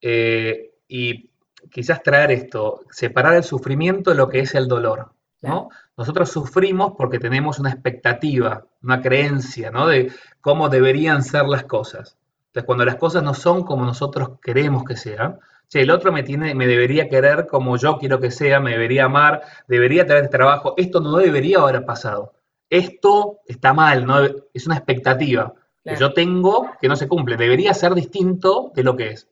[0.00, 1.30] eh, y
[1.70, 5.12] quizás traer esto, separar el sufrimiento de lo que es el dolor.
[5.40, 5.68] ¿no?
[5.96, 9.86] Nosotros sufrimos porque tenemos una expectativa, una creencia, ¿no?
[9.86, 12.18] De cómo deberían ser las cosas.
[12.46, 15.38] Entonces, cuando las cosas no son como nosotros queremos que sean,
[15.72, 19.42] el otro me, tiene, me debería querer como yo quiero que sea, me debería amar,
[19.68, 22.32] debería tener trabajo, esto no debería haber pasado
[22.70, 24.20] esto está mal, ¿no?
[24.54, 25.52] es una expectativa
[25.84, 29.28] que yo tengo que no se cumple, debería ser distinto de lo que es.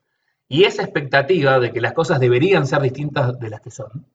[0.49, 4.07] Y esa expectativa de que las cosas deberían ser distintas de las que son,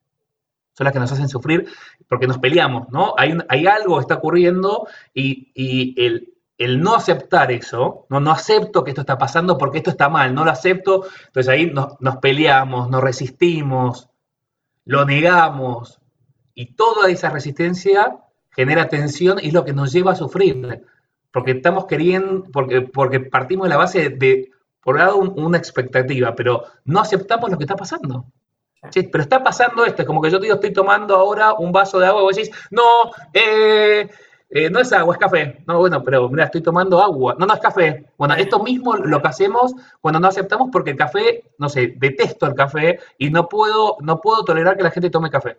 [0.73, 1.67] son las que nos hacen sufrir
[2.09, 3.13] porque nos peleamos, ¿no?
[3.17, 5.93] Hay, hay algo que está ocurriendo y,
[6.57, 8.19] el, no aceptar eso, ¿no?
[8.19, 11.67] no acepto que esto está pasando porque esto está mal, no lo acepto, entonces ahí
[11.67, 14.09] nos, nos peleamos, nos resistimos,
[14.85, 15.99] lo negamos
[16.55, 18.17] y toda esa resistencia
[18.55, 20.83] genera tensión y es lo que nos lleva a sufrir.
[21.31, 26.35] Porque estamos queriendo, porque, porque partimos de la base de, por un lado, una expectativa,
[26.35, 28.25] pero no aceptamos lo que está pasando.
[28.81, 31.99] pero está pasando esto, es como que yo te digo, estoy tomando ahora un vaso
[31.99, 32.83] de agua y vos decís, no,
[33.33, 34.07] eh,
[34.49, 35.63] eh, no es agua, es café.
[35.65, 37.35] No, bueno, pero mira, estoy tomando agua.
[37.39, 38.05] No, no es café.
[38.17, 42.45] Bueno, esto mismo lo que hacemos cuando no aceptamos porque el café, no sé, detesto
[42.45, 45.57] el café y no puedo, no puedo tolerar que la gente tome café.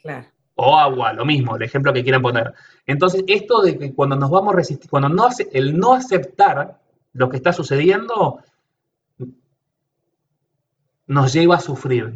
[0.00, 0.26] Claro
[0.62, 2.52] o agua, lo mismo, el ejemplo que quieran poner.
[2.86, 6.78] Entonces, esto de que cuando nos vamos resistir, cuando no el no aceptar
[7.14, 8.40] lo que está sucediendo,
[11.06, 12.14] nos lleva a sufrir.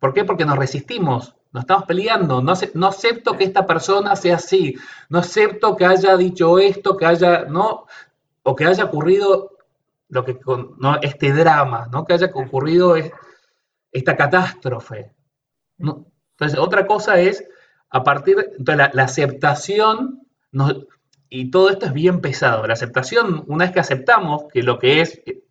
[0.00, 0.24] ¿Por qué?
[0.24, 4.74] Porque nos resistimos, nos estamos peleando, no, no, acepto que esta persona sea así,
[5.08, 7.86] no acepto que haya dicho esto, que haya, ¿no?
[8.42, 9.52] O que haya ocurrido
[10.08, 10.36] lo que,
[10.78, 10.96] ¿no?
[11.00, 12.04] este drama, ¿no?
[12.04, 12.96] Que haya ocurrido
[13.92, 15.12] esta catástrofe.
[15.78, 16.11] ¿no?
[16.32, 17.44] Entonces, otra cosa es,
[17.90, 20.26] a partir, de la, aceptación,
[21.28, 22.66] y todo esto es bien pesado.
[22.66, 25.42] La aceptación, una vez que aceptamos que lo que es, eh,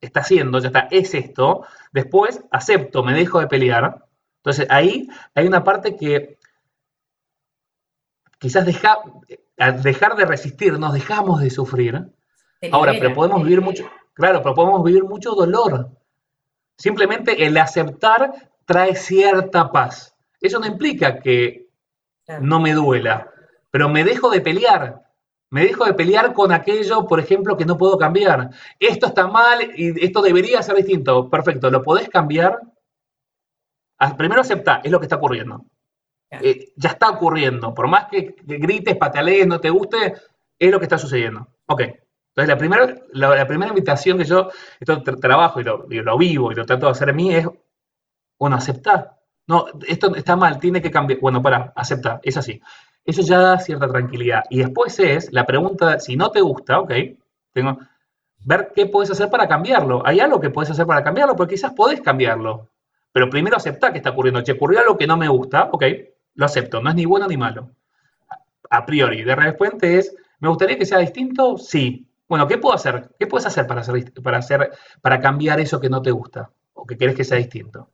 [0.00, 4.04] está haciendo, ya está, es esto, después acepto, me dejo de pelear.
[4.38, 6.38] Entonces, ahí hay una parte que
[8.38, 8.98] quizás deja,
[9.58, 12.12] al dejar de resistir, nos dejamos de sufrir.
[12.72, 15.90] Ahora, pero podemos vivir mucho, claro, pero podemos vivir mucho dolor.
[16.76, 20.15] Simplemente el aceptar trae cierta paz.
[20.46, 21.68] Eso no implica que
[22.40, 23.32] no me duela,
[23.70, 25.02] pero me dejo de pelear.
[25.50, 28.50] Me dejo de pelear con aquello, por ejemplo, que no puedo cambiar.
[28.78, 31.28] Esto está mal y esto debería ser distinto.
[31.30, 32.60] Perfecto, ¿lo podés cambiar?
[33.98, 35.64] Ah, primero acepta, es lo que está ocurriendo.
[36.30, 37.74] Eh, ya está ocurriendo.
[37.74, 40.14] Por más que, grites, patalees, no te guste,
[40.58, 41.48] es lo que está sucediendo.
[41.66, 41.80] Ok.
[41.80, 46.52] Entonces, la primera, la, primera invitación que yo esto trabajo y lo, y lo, vivo
[46.52, 47.48] y lo trato de hacer en mí es,
[48.38, 49.16] bueno, aceptar
[49.46, 51.20] no, esto está mal, tiene que cambiar.
[51.20, 52.60] Bueno, para, acepta, es así.
[53.04, 54.42] Eso ya da cierta tranquilidad.
[54.50, 56.92] Y después es la pregunta, si no te gusta, ok,
[57.52, 57.78] tengo,
[58.44, 60.02] ver qué puedes hacer para cambiarlo.
[60.04, 62.70] Hay algo que puedes hacer para cambiarlo, porque quizás podés cambiarlo.
[63.12, 64.42] Pero primero aceptar que está ocurriendo.
[64.42, 65.84] Che, ocurrió algo que no me gusta, ok,
[66.34, 67.70] lo acepto, no es ni bueno ni malo.
[68.68, 69.22] A priori.
[69.22, 71.56] De repente es, ¿me gustaría que sea distinto?
[71.56, 72.06] Sí.
[72.28, 73.10] Bueno, ¿qué puedo hacer?
[73.18, 76.84] ¿Qué puedes hacer para, hacer, para, hacer, para cambiar eso que no te gusta o
[76.84, 77.88] que quieres que sea distinto?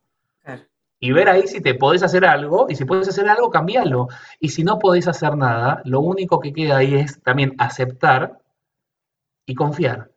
[1.03, 4.07] Y ver ahí si te podés hacer algo, y si puedes hacer algo, cambiarlo.
[4.39, 8.39] Y si no podés hacer nada, lo único que queda ahí es también aceptar
[9.45, 10.11] y confiar.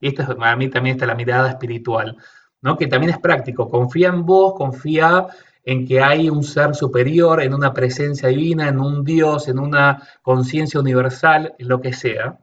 [0.00, 2.16] Y esto es, para mí también está la mirada espiritual,
[2.62, 2.78] ¿no?
[2.78, 3.68] que también es práctico.
[3.68, 5.26] Confía en vos, confía
[5.62, 10.02] en que hay un ser superior, en una presencia divina, en un Dios, en una
[10.22, 12.38] conciencia universal, en lo que sea,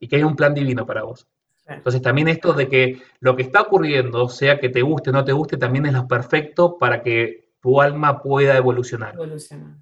[0.00, 1.28] y que hay un plan divino para vos.
[1.68, 5.24] Entonces también esto de que lo que está ocurriendo, sea que te guste o no
[5.24, 9.14] te guste, también es lo perfecto para que tu alma pueda evolucionar.
[9.14, 9.76] Evolucionar.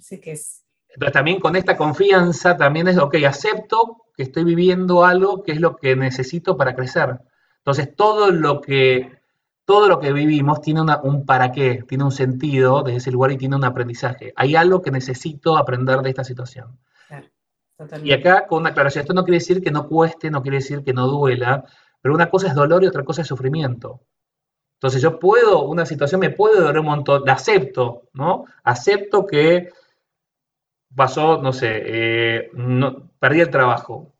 [0.00, 0.64] Sí que es.
[0.88, 5.60] Entonces también con esta confianza también es, ok, acepto que estoy viviendo algo que es
[5.60, 7.20] lo que necesito para crecer.
[7.58, 9.20] Entonces todo lo que,
[9.64, 13.36] todo lo que vivimos tiene un para qué, tiene un sentido desde ese lugar y
[13.36, 14.32] tiene un aprendizaje.
[14.34, 16.76] Hay algo que necesito aprender de esta situación.
[18.02, 20.84] Y acá con una aclaración, esto no quiere decir que no cueste, no quiere decir
[20.84, 21.64] que no duela,
[22.00, 24.00] pero una cosa es dolor y otra cosa es sufrimiento.
[24.74, 28.46] Entonces yo puedo, una situación me puede doler un montón, la acepto, ¿no?
[28.64, 29.68] Acepto que
[30.94, 34.14] pasó, no sé, eh, no, perdí el trabajo.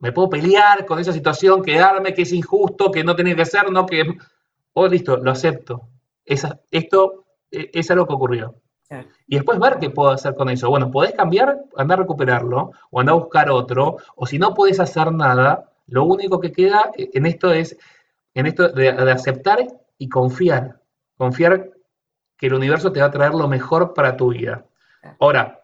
[0.00, 3.70] Me puedo pelear con esa situación, quedarme, que es injusto, que no tiene que ser,
[3.70, 4.16] no que...
[4.72, 5.88] Oh, listo, lo acepto.
[6.24, 8.56] esto e, es algo que ocurrió.
[9.26, 10.68] Y después ver qué puedo hacer con eso.
[10.68, 14.80] Bueno, podés cambiar, andar a recuperarlo, o andar a buscar otro, o si no puedes
[14.80, 17.76] hacer nada, lo único que queda en esto es,
[18.34, 19.66] en esto de, aceptar
[19.98, 20.80] y confiar.
[21.16, 21.70] Confiar
[22.36, 24.64] que el universo te va a traer lo mejor para tu vida.
[25.20, 25.60] Ahora,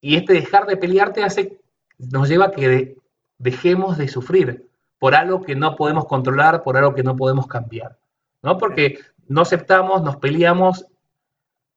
[0.00, 1.60] y este dejar de pelearte hace,
[1.98, 2.96] nos lleva a que
[3.38, 4.68] dejemos de sufrir
[4.98, 7.98] por algo que no podemos controlar, por algo que no podemos cambiar.
[8.42, 8.56] ¿no?
[8.58, 10.86] Porque no aceptamos, nos peleamos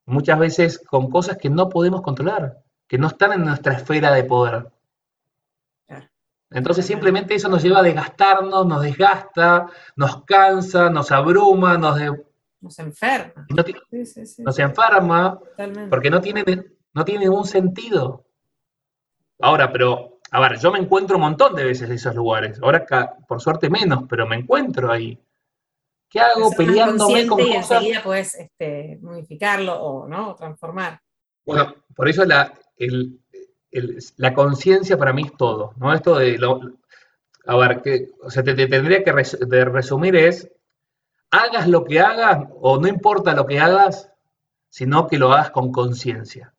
[0.10, 2.58] muchas veces con cosas que no podemos controlar,
[2.88, 4.72] que no están en nuestra esfera de poder.
[6.52, 12.00] Entonces simplemente eso nos lleva a desgastarnos, nos desgasta, nos cansa, nos abruma, nos,
[12.60, 13.46] nos enferma.
[14.40, 15.40] Nos enferma
[15.90, 16.44] porque no tiene,
[16.94, 18.26] no tiene ningún sentido.
[19.42, 22.60] Ahora, pero, a ver, yo me encuentro un montón de veces en esos lugares.
[22.62, 22.86] Ahora,
[23.28, 25.20] por suerte menos, pero me encuentro ahí.
[26.10, 30.36] ¿Qué hago peleándome con y enseguida puedes este, modificarlo o, ¿no?
[30.36, 31.00] transformar.
[31.46, 32.52] Bueno, por eso la,
[34.18, 35.94] la conciencia para mí es todo, ¿no?
[35.94, 36.62] Esto de lo,
[37.46, 39.12] a ver, que, o sea, te, tendría que
[39.66, 40.52] resumir es,
[41.32, 44.12] hagas lo que hagas o no importa lo que hagas,
[44.70, 46.54] sino que lo hagas con conciencia.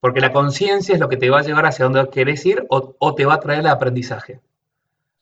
[0.00, 2.94] Porque la conciencia es lo que te va a llevar hacia donde quieres ir o,
[2.98, 4.40] o te va a traer el aprendizaje.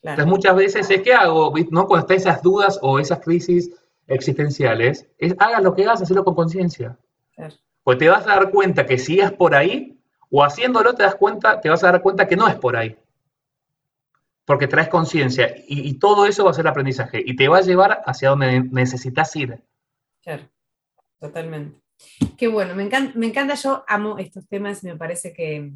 [0.02, 1.54] Entonces muchas veces es, ¿qué hago?
[1.70, 1.86] ¿No?
[1.86, 3.70] Cuando están esas dudas o esas crisis
[4.08, 6.98] existenciales, es hagas lo que hagas, hazlo con conciencia.
[7.84, 9.98] Pues te vas a dar cuenta que si es por ahí,
[10.30, 12.96] o haciéndolo te das cuenta, te vas a dar cuenta que no es por ahí.
[14.44, 18.02] Porque traes conciencia y, todo eso va a ser aprendizaje y te va a llevar
[18.06, 19.62] hacia donde necesitas ir.
[20.20, 20.48] Claro,
[21.20, 21.80] totalmente.
[22.36, 25.70] Qué bueno, me encanta, me encanta, yo amo estos temas, me parece que,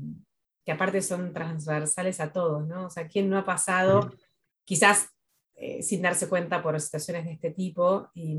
[0.67, 2.87] que aparte son transversales a todos, ¿no?
[2.87, 4.11] O sea, ¿quién no ha pasado,
[4.65, 5.09] quizás
[5.55, 8.11] eh, sin darse cuenta por situaciones de este tipo?
[8.15, 8.37] Y,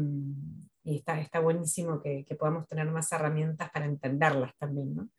[0.84, 5.10] está, está buenísimo que, podamos tener más herramientas para entenderlas también, ¿no?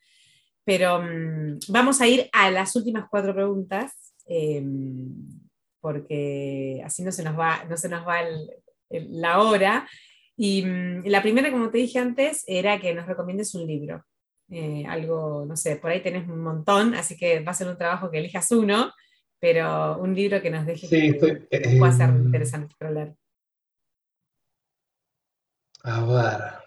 [0.65, 5.15] Pero mm, vamos a ir a las últimas cuatro preguntas, em,
[5.81, 8.19] porque así no se nos va, no se nos va
[8.91, 9.89] la hora.
[10.37, 14.05] Y mm, la primera, como te dije antes, era que nos recomiendes un libro.
[14.51, 17.77] Eh, algo, no sé, por ahí tenés un montón, así que va a ser un
[17.77, 18.93] trabajo que elijas uno,
[19.39, 23.15] pero un libro que nos deje sí, que, eh, pueda ser interesante para leer.
[25.85, 26.59] A ver.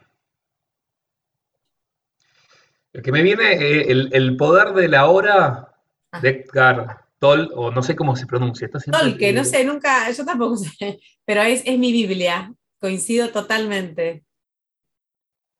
[2.93, 5.73] El que me viene, eh, el, poder de la hora
[6.11, 6.19] ah.
[6.19, 8.69] de Edgar Toll, o no sé cómo se pronuncia.
[8.69, 14.23] Toll, que no sé, nunca, yo tampoco sé, pero es, es mi Biblia, coincido totalmente.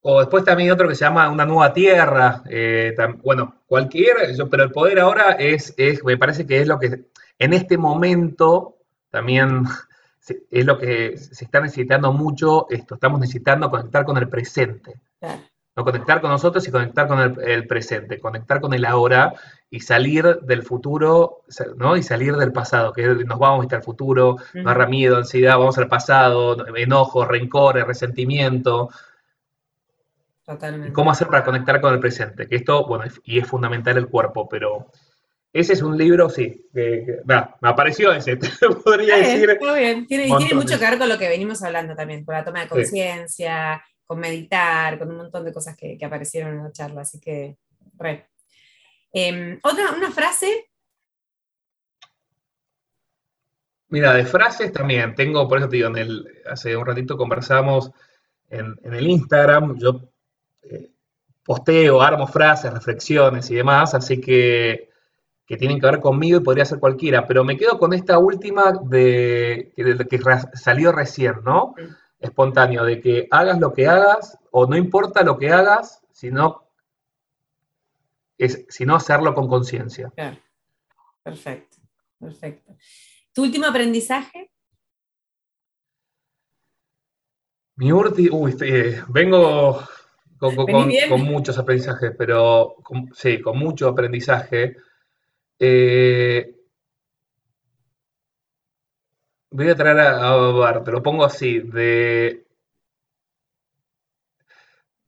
[0.03, 2.41] O después también otro que se llama Una Nueva Tierra.
[2.49, 4.15] Eh, bueno, cualquier,
[4.49, 7.05] pero el poder ahora es, es, me parece que es lo que
[7.37, 8.77] en este momento
[9.11, 9.63] también
[10.51, 14.99] es lo que se está necesitando mucho, esto, estamos necesitando conectar con el presente.
[15.73, 19.33] No conectar con nosotros y conectar con el, presente, conectar con el ahora
[19.69, 21.43] y salir del futuro,
[21.77, 21.95] ¿no?
[21.95, 25.77] Y salir del pasado, que nos vamos a al futuro, no agarra miedo, ansiedad, vamos
[25.77, 28.89] al pasado, enojo, rencor, resentimiento,
[30.93, 32.47] ¿Cómo hacer para conectar con el presente?
[32.47, 34.91] Que esto, bueno, y es fundamental el cuerpo, pero
[35.53, 38.49] ese es un libro, sí, me apareció ese, te
[38.83, 39.57] podría decir.
[39.59, 40.07] muy bien.
[40.07, 42.69] Tiene, tiene mucho que ver con lo que venimos hablando también, con la toma de
[42.69, 47.57] conciencia, con meditar, con un montón de cosas que, aparecieron en la charla, así que,
[47.97, 48.27] re.
[49.13, 50.69] Em, otra, una frase.
[53.89, 57.91] Mira, de frases también, tengo, por eso te digo, en el, hace un ratito conversamos
[58.49, 60.11] en, el Instagram, yo eh,
[61.43, 64.91] posteo, armo frases, reflexiones y demás, así que
[65.51, 68.72] que tienen que ver conmigo y podría ser cualquiera, pero me quedo con esta última
[68.86, 70.20] de, que
[70.53, 71.76] salió recién, ¿no?
[72.22, 76.70] Espontáneo, de que hagas lo que hagas o no importa lo que hagas, sino,
[78.38, 80.09] es, sino hacerlo con conciencia.
[80.16, 80.38] Claro.
[81.22, 81.80] Perfecto,
[82.18, 82.78] perfecto.
[83.34, 84.51] ¿Tu último aprendizaje?
[87.76, 89.82] Mi último, uy, eh, vengo
[90.41, 90.55] con,
[91.07, 92.75] con, muchos aprendizajes, pero
[93.13, 94.75] sí, con mucho aprendizaje.
[95.59, 96.55] Eh,
[99.51, 102.47] voy a traer a, ver, te lo pongo así, de...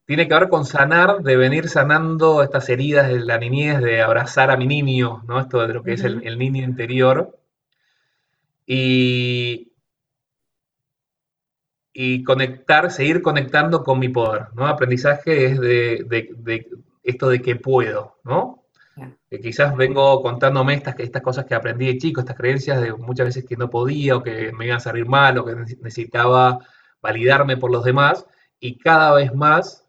[0.05, 4.51] Tiene que ver con sanar, de venir sanando estas heridas de la niñez, de abrazar
[4.51, 5.39] a mi niño, ¿no?
[5.39, 7.39] Esto de lo que es el, niño interior.
[8.67, 9.72] Y,
[11.93, 14.67] y conectar, seguir conectando con mi poder, ¿no?
[14.67, 16.67] Aprendizaje es de, de
[17.03, 18.63] esto de que puedo, ¿no?
[19.29, 23.27] Que quizás vengo contándome estas, estas cosas que aprendí de chico, estas creencias de muchas
[23.27, 26.59] veces que no podía o que me iban a salir mal o que necesitaba
[27.01, 28.25] validarme por los demás
[28.59, 29.87] y cada vez más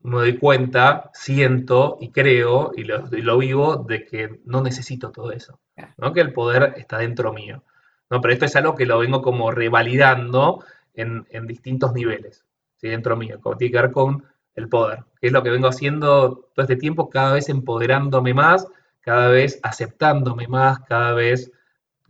[0.00, 5.58] me doy cuenta, siento y creo y lo, vivo de que no necesito todo eso,
[5.96, 6.12] ¿no?
[6.12, 7.64] que el poder está dentro mío.
[8.10, 8.20] ¿no?
[8.20, 10.64] Pero esto es algo que lo vengo como revalidando
[11.02, 12.44] en, distintos niveles,
[12.76, 12.88] ¿sí?
[12.88, 14.24] dentro mío, como tiene que ver con
[14.54, 18.66] el poder, que es lo que vengo haciendo todo este tiempo, cada vez empoderándome más,
[19.00, 21.52] cada vez aceptándome más, cada vez,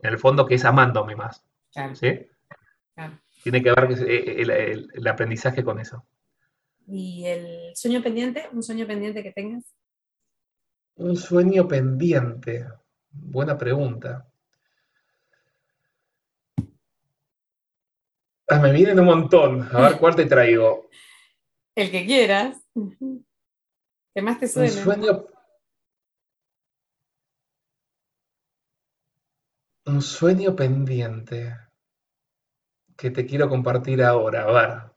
[0.00, 1.44] en el fondo, que es amándome más.
[1.94, 2.26] ¿sí?
[3.42, 4.50] Tiene que ver el,
[4.94, 6.04] el, aprendizaje con eso.
[6.86, 8.48] ¿Y el sueño pendiente?
[8.52, 9.64] ¿Un sueño pendiente que tengas?
[10.96, 12.66] Un sueño pendiente.
[13.10, 14.26] Buena pregunta.
[18.48, 19.68] Ah, me vienen un montón.
[19.72, 20.88] A ver cuál te traigo.
[21.74, 22.56] El que quieras.
[24.14, 24.72] ¿Qué más te suena?
[24.72, 25.26] Un sueño.
[29.86, 31.56] Un sueño pendiente
[32.96, 34.42] que te quiero compartir ahora.
[34.42, 34.88] A ver.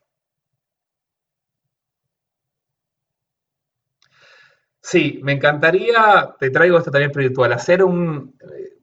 [4.81, 8.79] Sí, me encantaría, te traigo esto también espiritual, hacer un eh,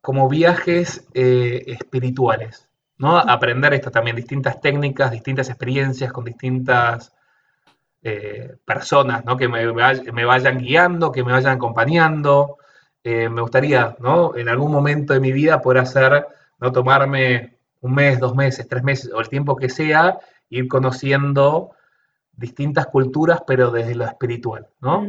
[0.00, 2.68] como viajes eh, espirituales,
[2.98, 3.18] ¿no?
[3.18, 7.12] Aprender esto también, distintas técnicas, distintas experiencias con distintas
[8.02, 9.36] eh, personas ¿no?
[9.36, 12.58] que me, vayan guiando, que me vayan acompañando.
[13.02, 14.36] Eh, me gustaría, ¿no?
[14.36, 16.26] En algún momento de mi vida poder hacer,
[16.58, 16.72] ¿no?
[16.72, 20.18] Tomarme un mes, dos meses, tres meses o el tiempo que sea,
[20.48, 21.70] ir conociendo
[22.32, 25.06] distintas culturas, pero desde lo espiritual, ¿no?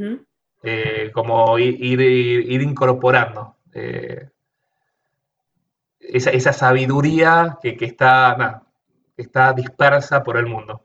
[0.62, 3.56] Eh, como ir, ir, incorporando
[6.14, 8.64] esa, sabiduría que, está,
[9.16, 10.84] que está dispersa por el mundo.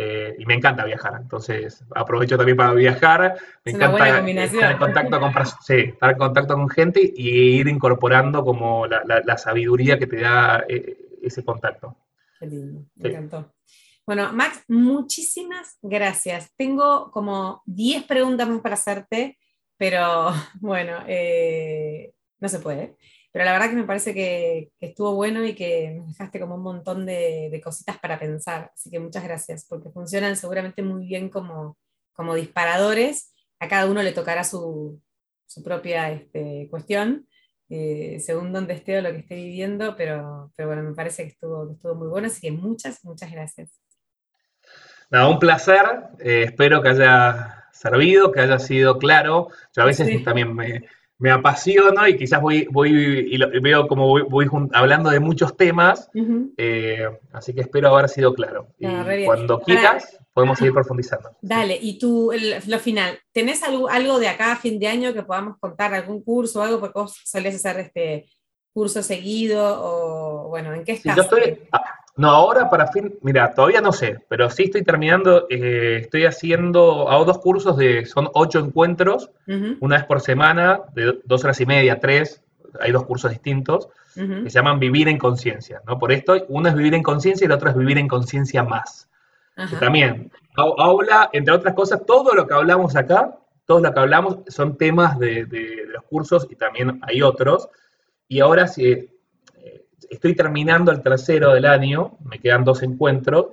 [0.00, 3.36] Eh, y me encanta viajar, entonces aprovecho también para viajar.
[3.64, 5.32] Me encanta estar en, contacto con,
[5.68, 11.18] estar en contacto con gente y ir incorporando como la, sabiduría que te da eh,
[11.20, 11.96] ese contacto.
[12.38, 13.52] Qué lindo, me encantó.
[14.06, 16.50] Bueno, Max, muchísimas gracias.
[16.56, 19.36] Tengo como 10 preguntas más para hacerte,
[19.76, 22.96] pero bueno, eh, no se puede.
[23.32, 26.62] Pero la verdad que me parece que, estuvo bueno y que nos dejaste como un
[26.62, 28.70] montón de, cositas para pensar.
[28.74, 31.76] Así que muchas gracias, porque funcionan seguramente muy bien como,
[32.12, 33.34] como disparadores.
[33.60, 35.00] A cada uno le tocará su,
[35.64, 37.26] propia este, cuestión,
[37.68, 41.30] eh, según donde esté o lo que esté viviendo, pero, pero bueno, me parece que
[41.30, 42.28] estuvo, estuvo muy bueno.
[42.28, 43.78] Así que muchas, muchas gracias.
[45.10, 45.84] Nada, un placer.
[46.20, 49.48] Eh, espero que haya servido, que haya sido claro.
[49.74, 50.84] Yo a veces también me,
[51.18, 56.10] me apasiono y quizás voy, voy y, veo como voy, hablando de muchos temas,
[56.56, 58.68] eh, así que espero haber sido claro.
[58.78, 61.36] y cuando quieras, podemos seguir profundizando.
[61.42, 62.32] Dale, y tú,
[62.66, 66.22] lo final, ¿tenés algo, algo de acá a fin de año que podamos contar, algún
[66.22, 66.78] curso o algo?
[66.78, 68.28] Porque vos solés hacer este
[68.72, 71.16] curso seguido o, bueno, ¿en qué estás?
[71.16, 71.58] yo estoy,
[72.18, 77.08] no, ahora para fin, mira, todavía no sé, pero sí estoy terminando, eh, estoy haciendo,
[77.08, 79.30] hago dos cursos de, son ocho encuentros,
[79.80, 82.42] una vez por semana, de dos horas y media, tres,
[82.80, 85.96] hay dos cursos distintos, que se llaman Vivir en Conciencia, ¿no?
[85.96, 89.08] Por esto, uno es Vivir en Conciencia y el otro es Vivir en Conciencia Más.
[89.78, 94.76] también habla, entre otras cosas, todo lo que hablamos acá, todo lo que hablamos son
[94.76, 95.46] temas de,
[95.86, 97.68] los cursos y también hay otros.
[98.26, 99.08] Y ahora sí,
[100.10, 103.46] estoy terminando el tercero del año, me quedan dos encuentros,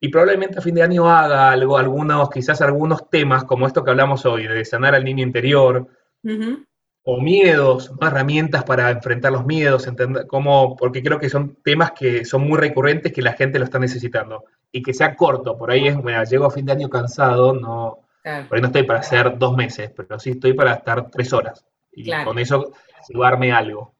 [0.00, 3.90] y probablemente a fin de año haga algo, algunos, quizás algunos temas como esto que
[3.90, 5.86] hablamos hoy, de sanar al niño interior,
[7.04, 12.24] o miedos, herramientas para enfrentar los miedos, entender cómo, porque creo que son temas que
[12.24, 14.44] son muy recurrentes que la gente lo está necesitando.
[14.70, 17.98] Y que sea corto, por ahí es, bueno, llego a fin de año cansado, no,
[18.22, 21.64] por ahí no estoy para hacer dos meses, pero sí estoy para estar tres horas.
[21.92, 22.72] Y con eso
[23.08, 23.94] llevarme algo.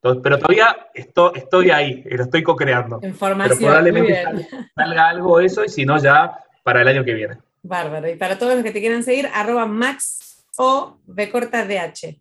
[0.00, 3.00] Pero todavía estoy, estoy ahí, lo estoy co-creando.
[3.02, 3.58] Información.
[3.58, 7.38] Pero probablemente salga, algo eso y si no, ya para el año que viene.
[7.62, 8.08] Bárbaro.
[8.08, 12.20] Y para todos los que te quieran seguir, arroba max o B corta DH.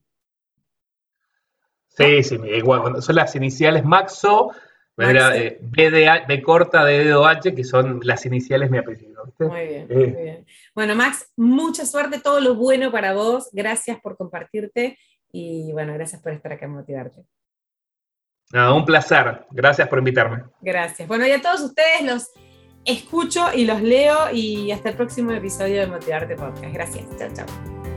[1.98, 4.52] Sí, sí, igual, son las iniciales Maxo,
[5.00, 9.34] eh, B, de, B corta de dedo H, que son las iniciales mi apellido.
[9.40, 10.46] Muy bien, muy bien.
[10.74, 13.50] Bueno, Max, mucha suerte, todo lo bueno para vos.
[13.52, 14.98] Gracias por compartirte
[15.32, 17.26] y bueno, gracias por estar acá en Motivarte.
[18.54, 19.46] Un placer.
[19.52, 20.44] Gracias por invitarme.
[20.62, 21.08] Gracias.
[21.08, 22.32] Bueno, y a todos ustedes los
[22.86, 26.74] escucho y los leo y hasta el próximo episodio de Motivarte Podcast.
[26.74, 27.06] Gracias.
[27.18, 27.97] Chao, chao.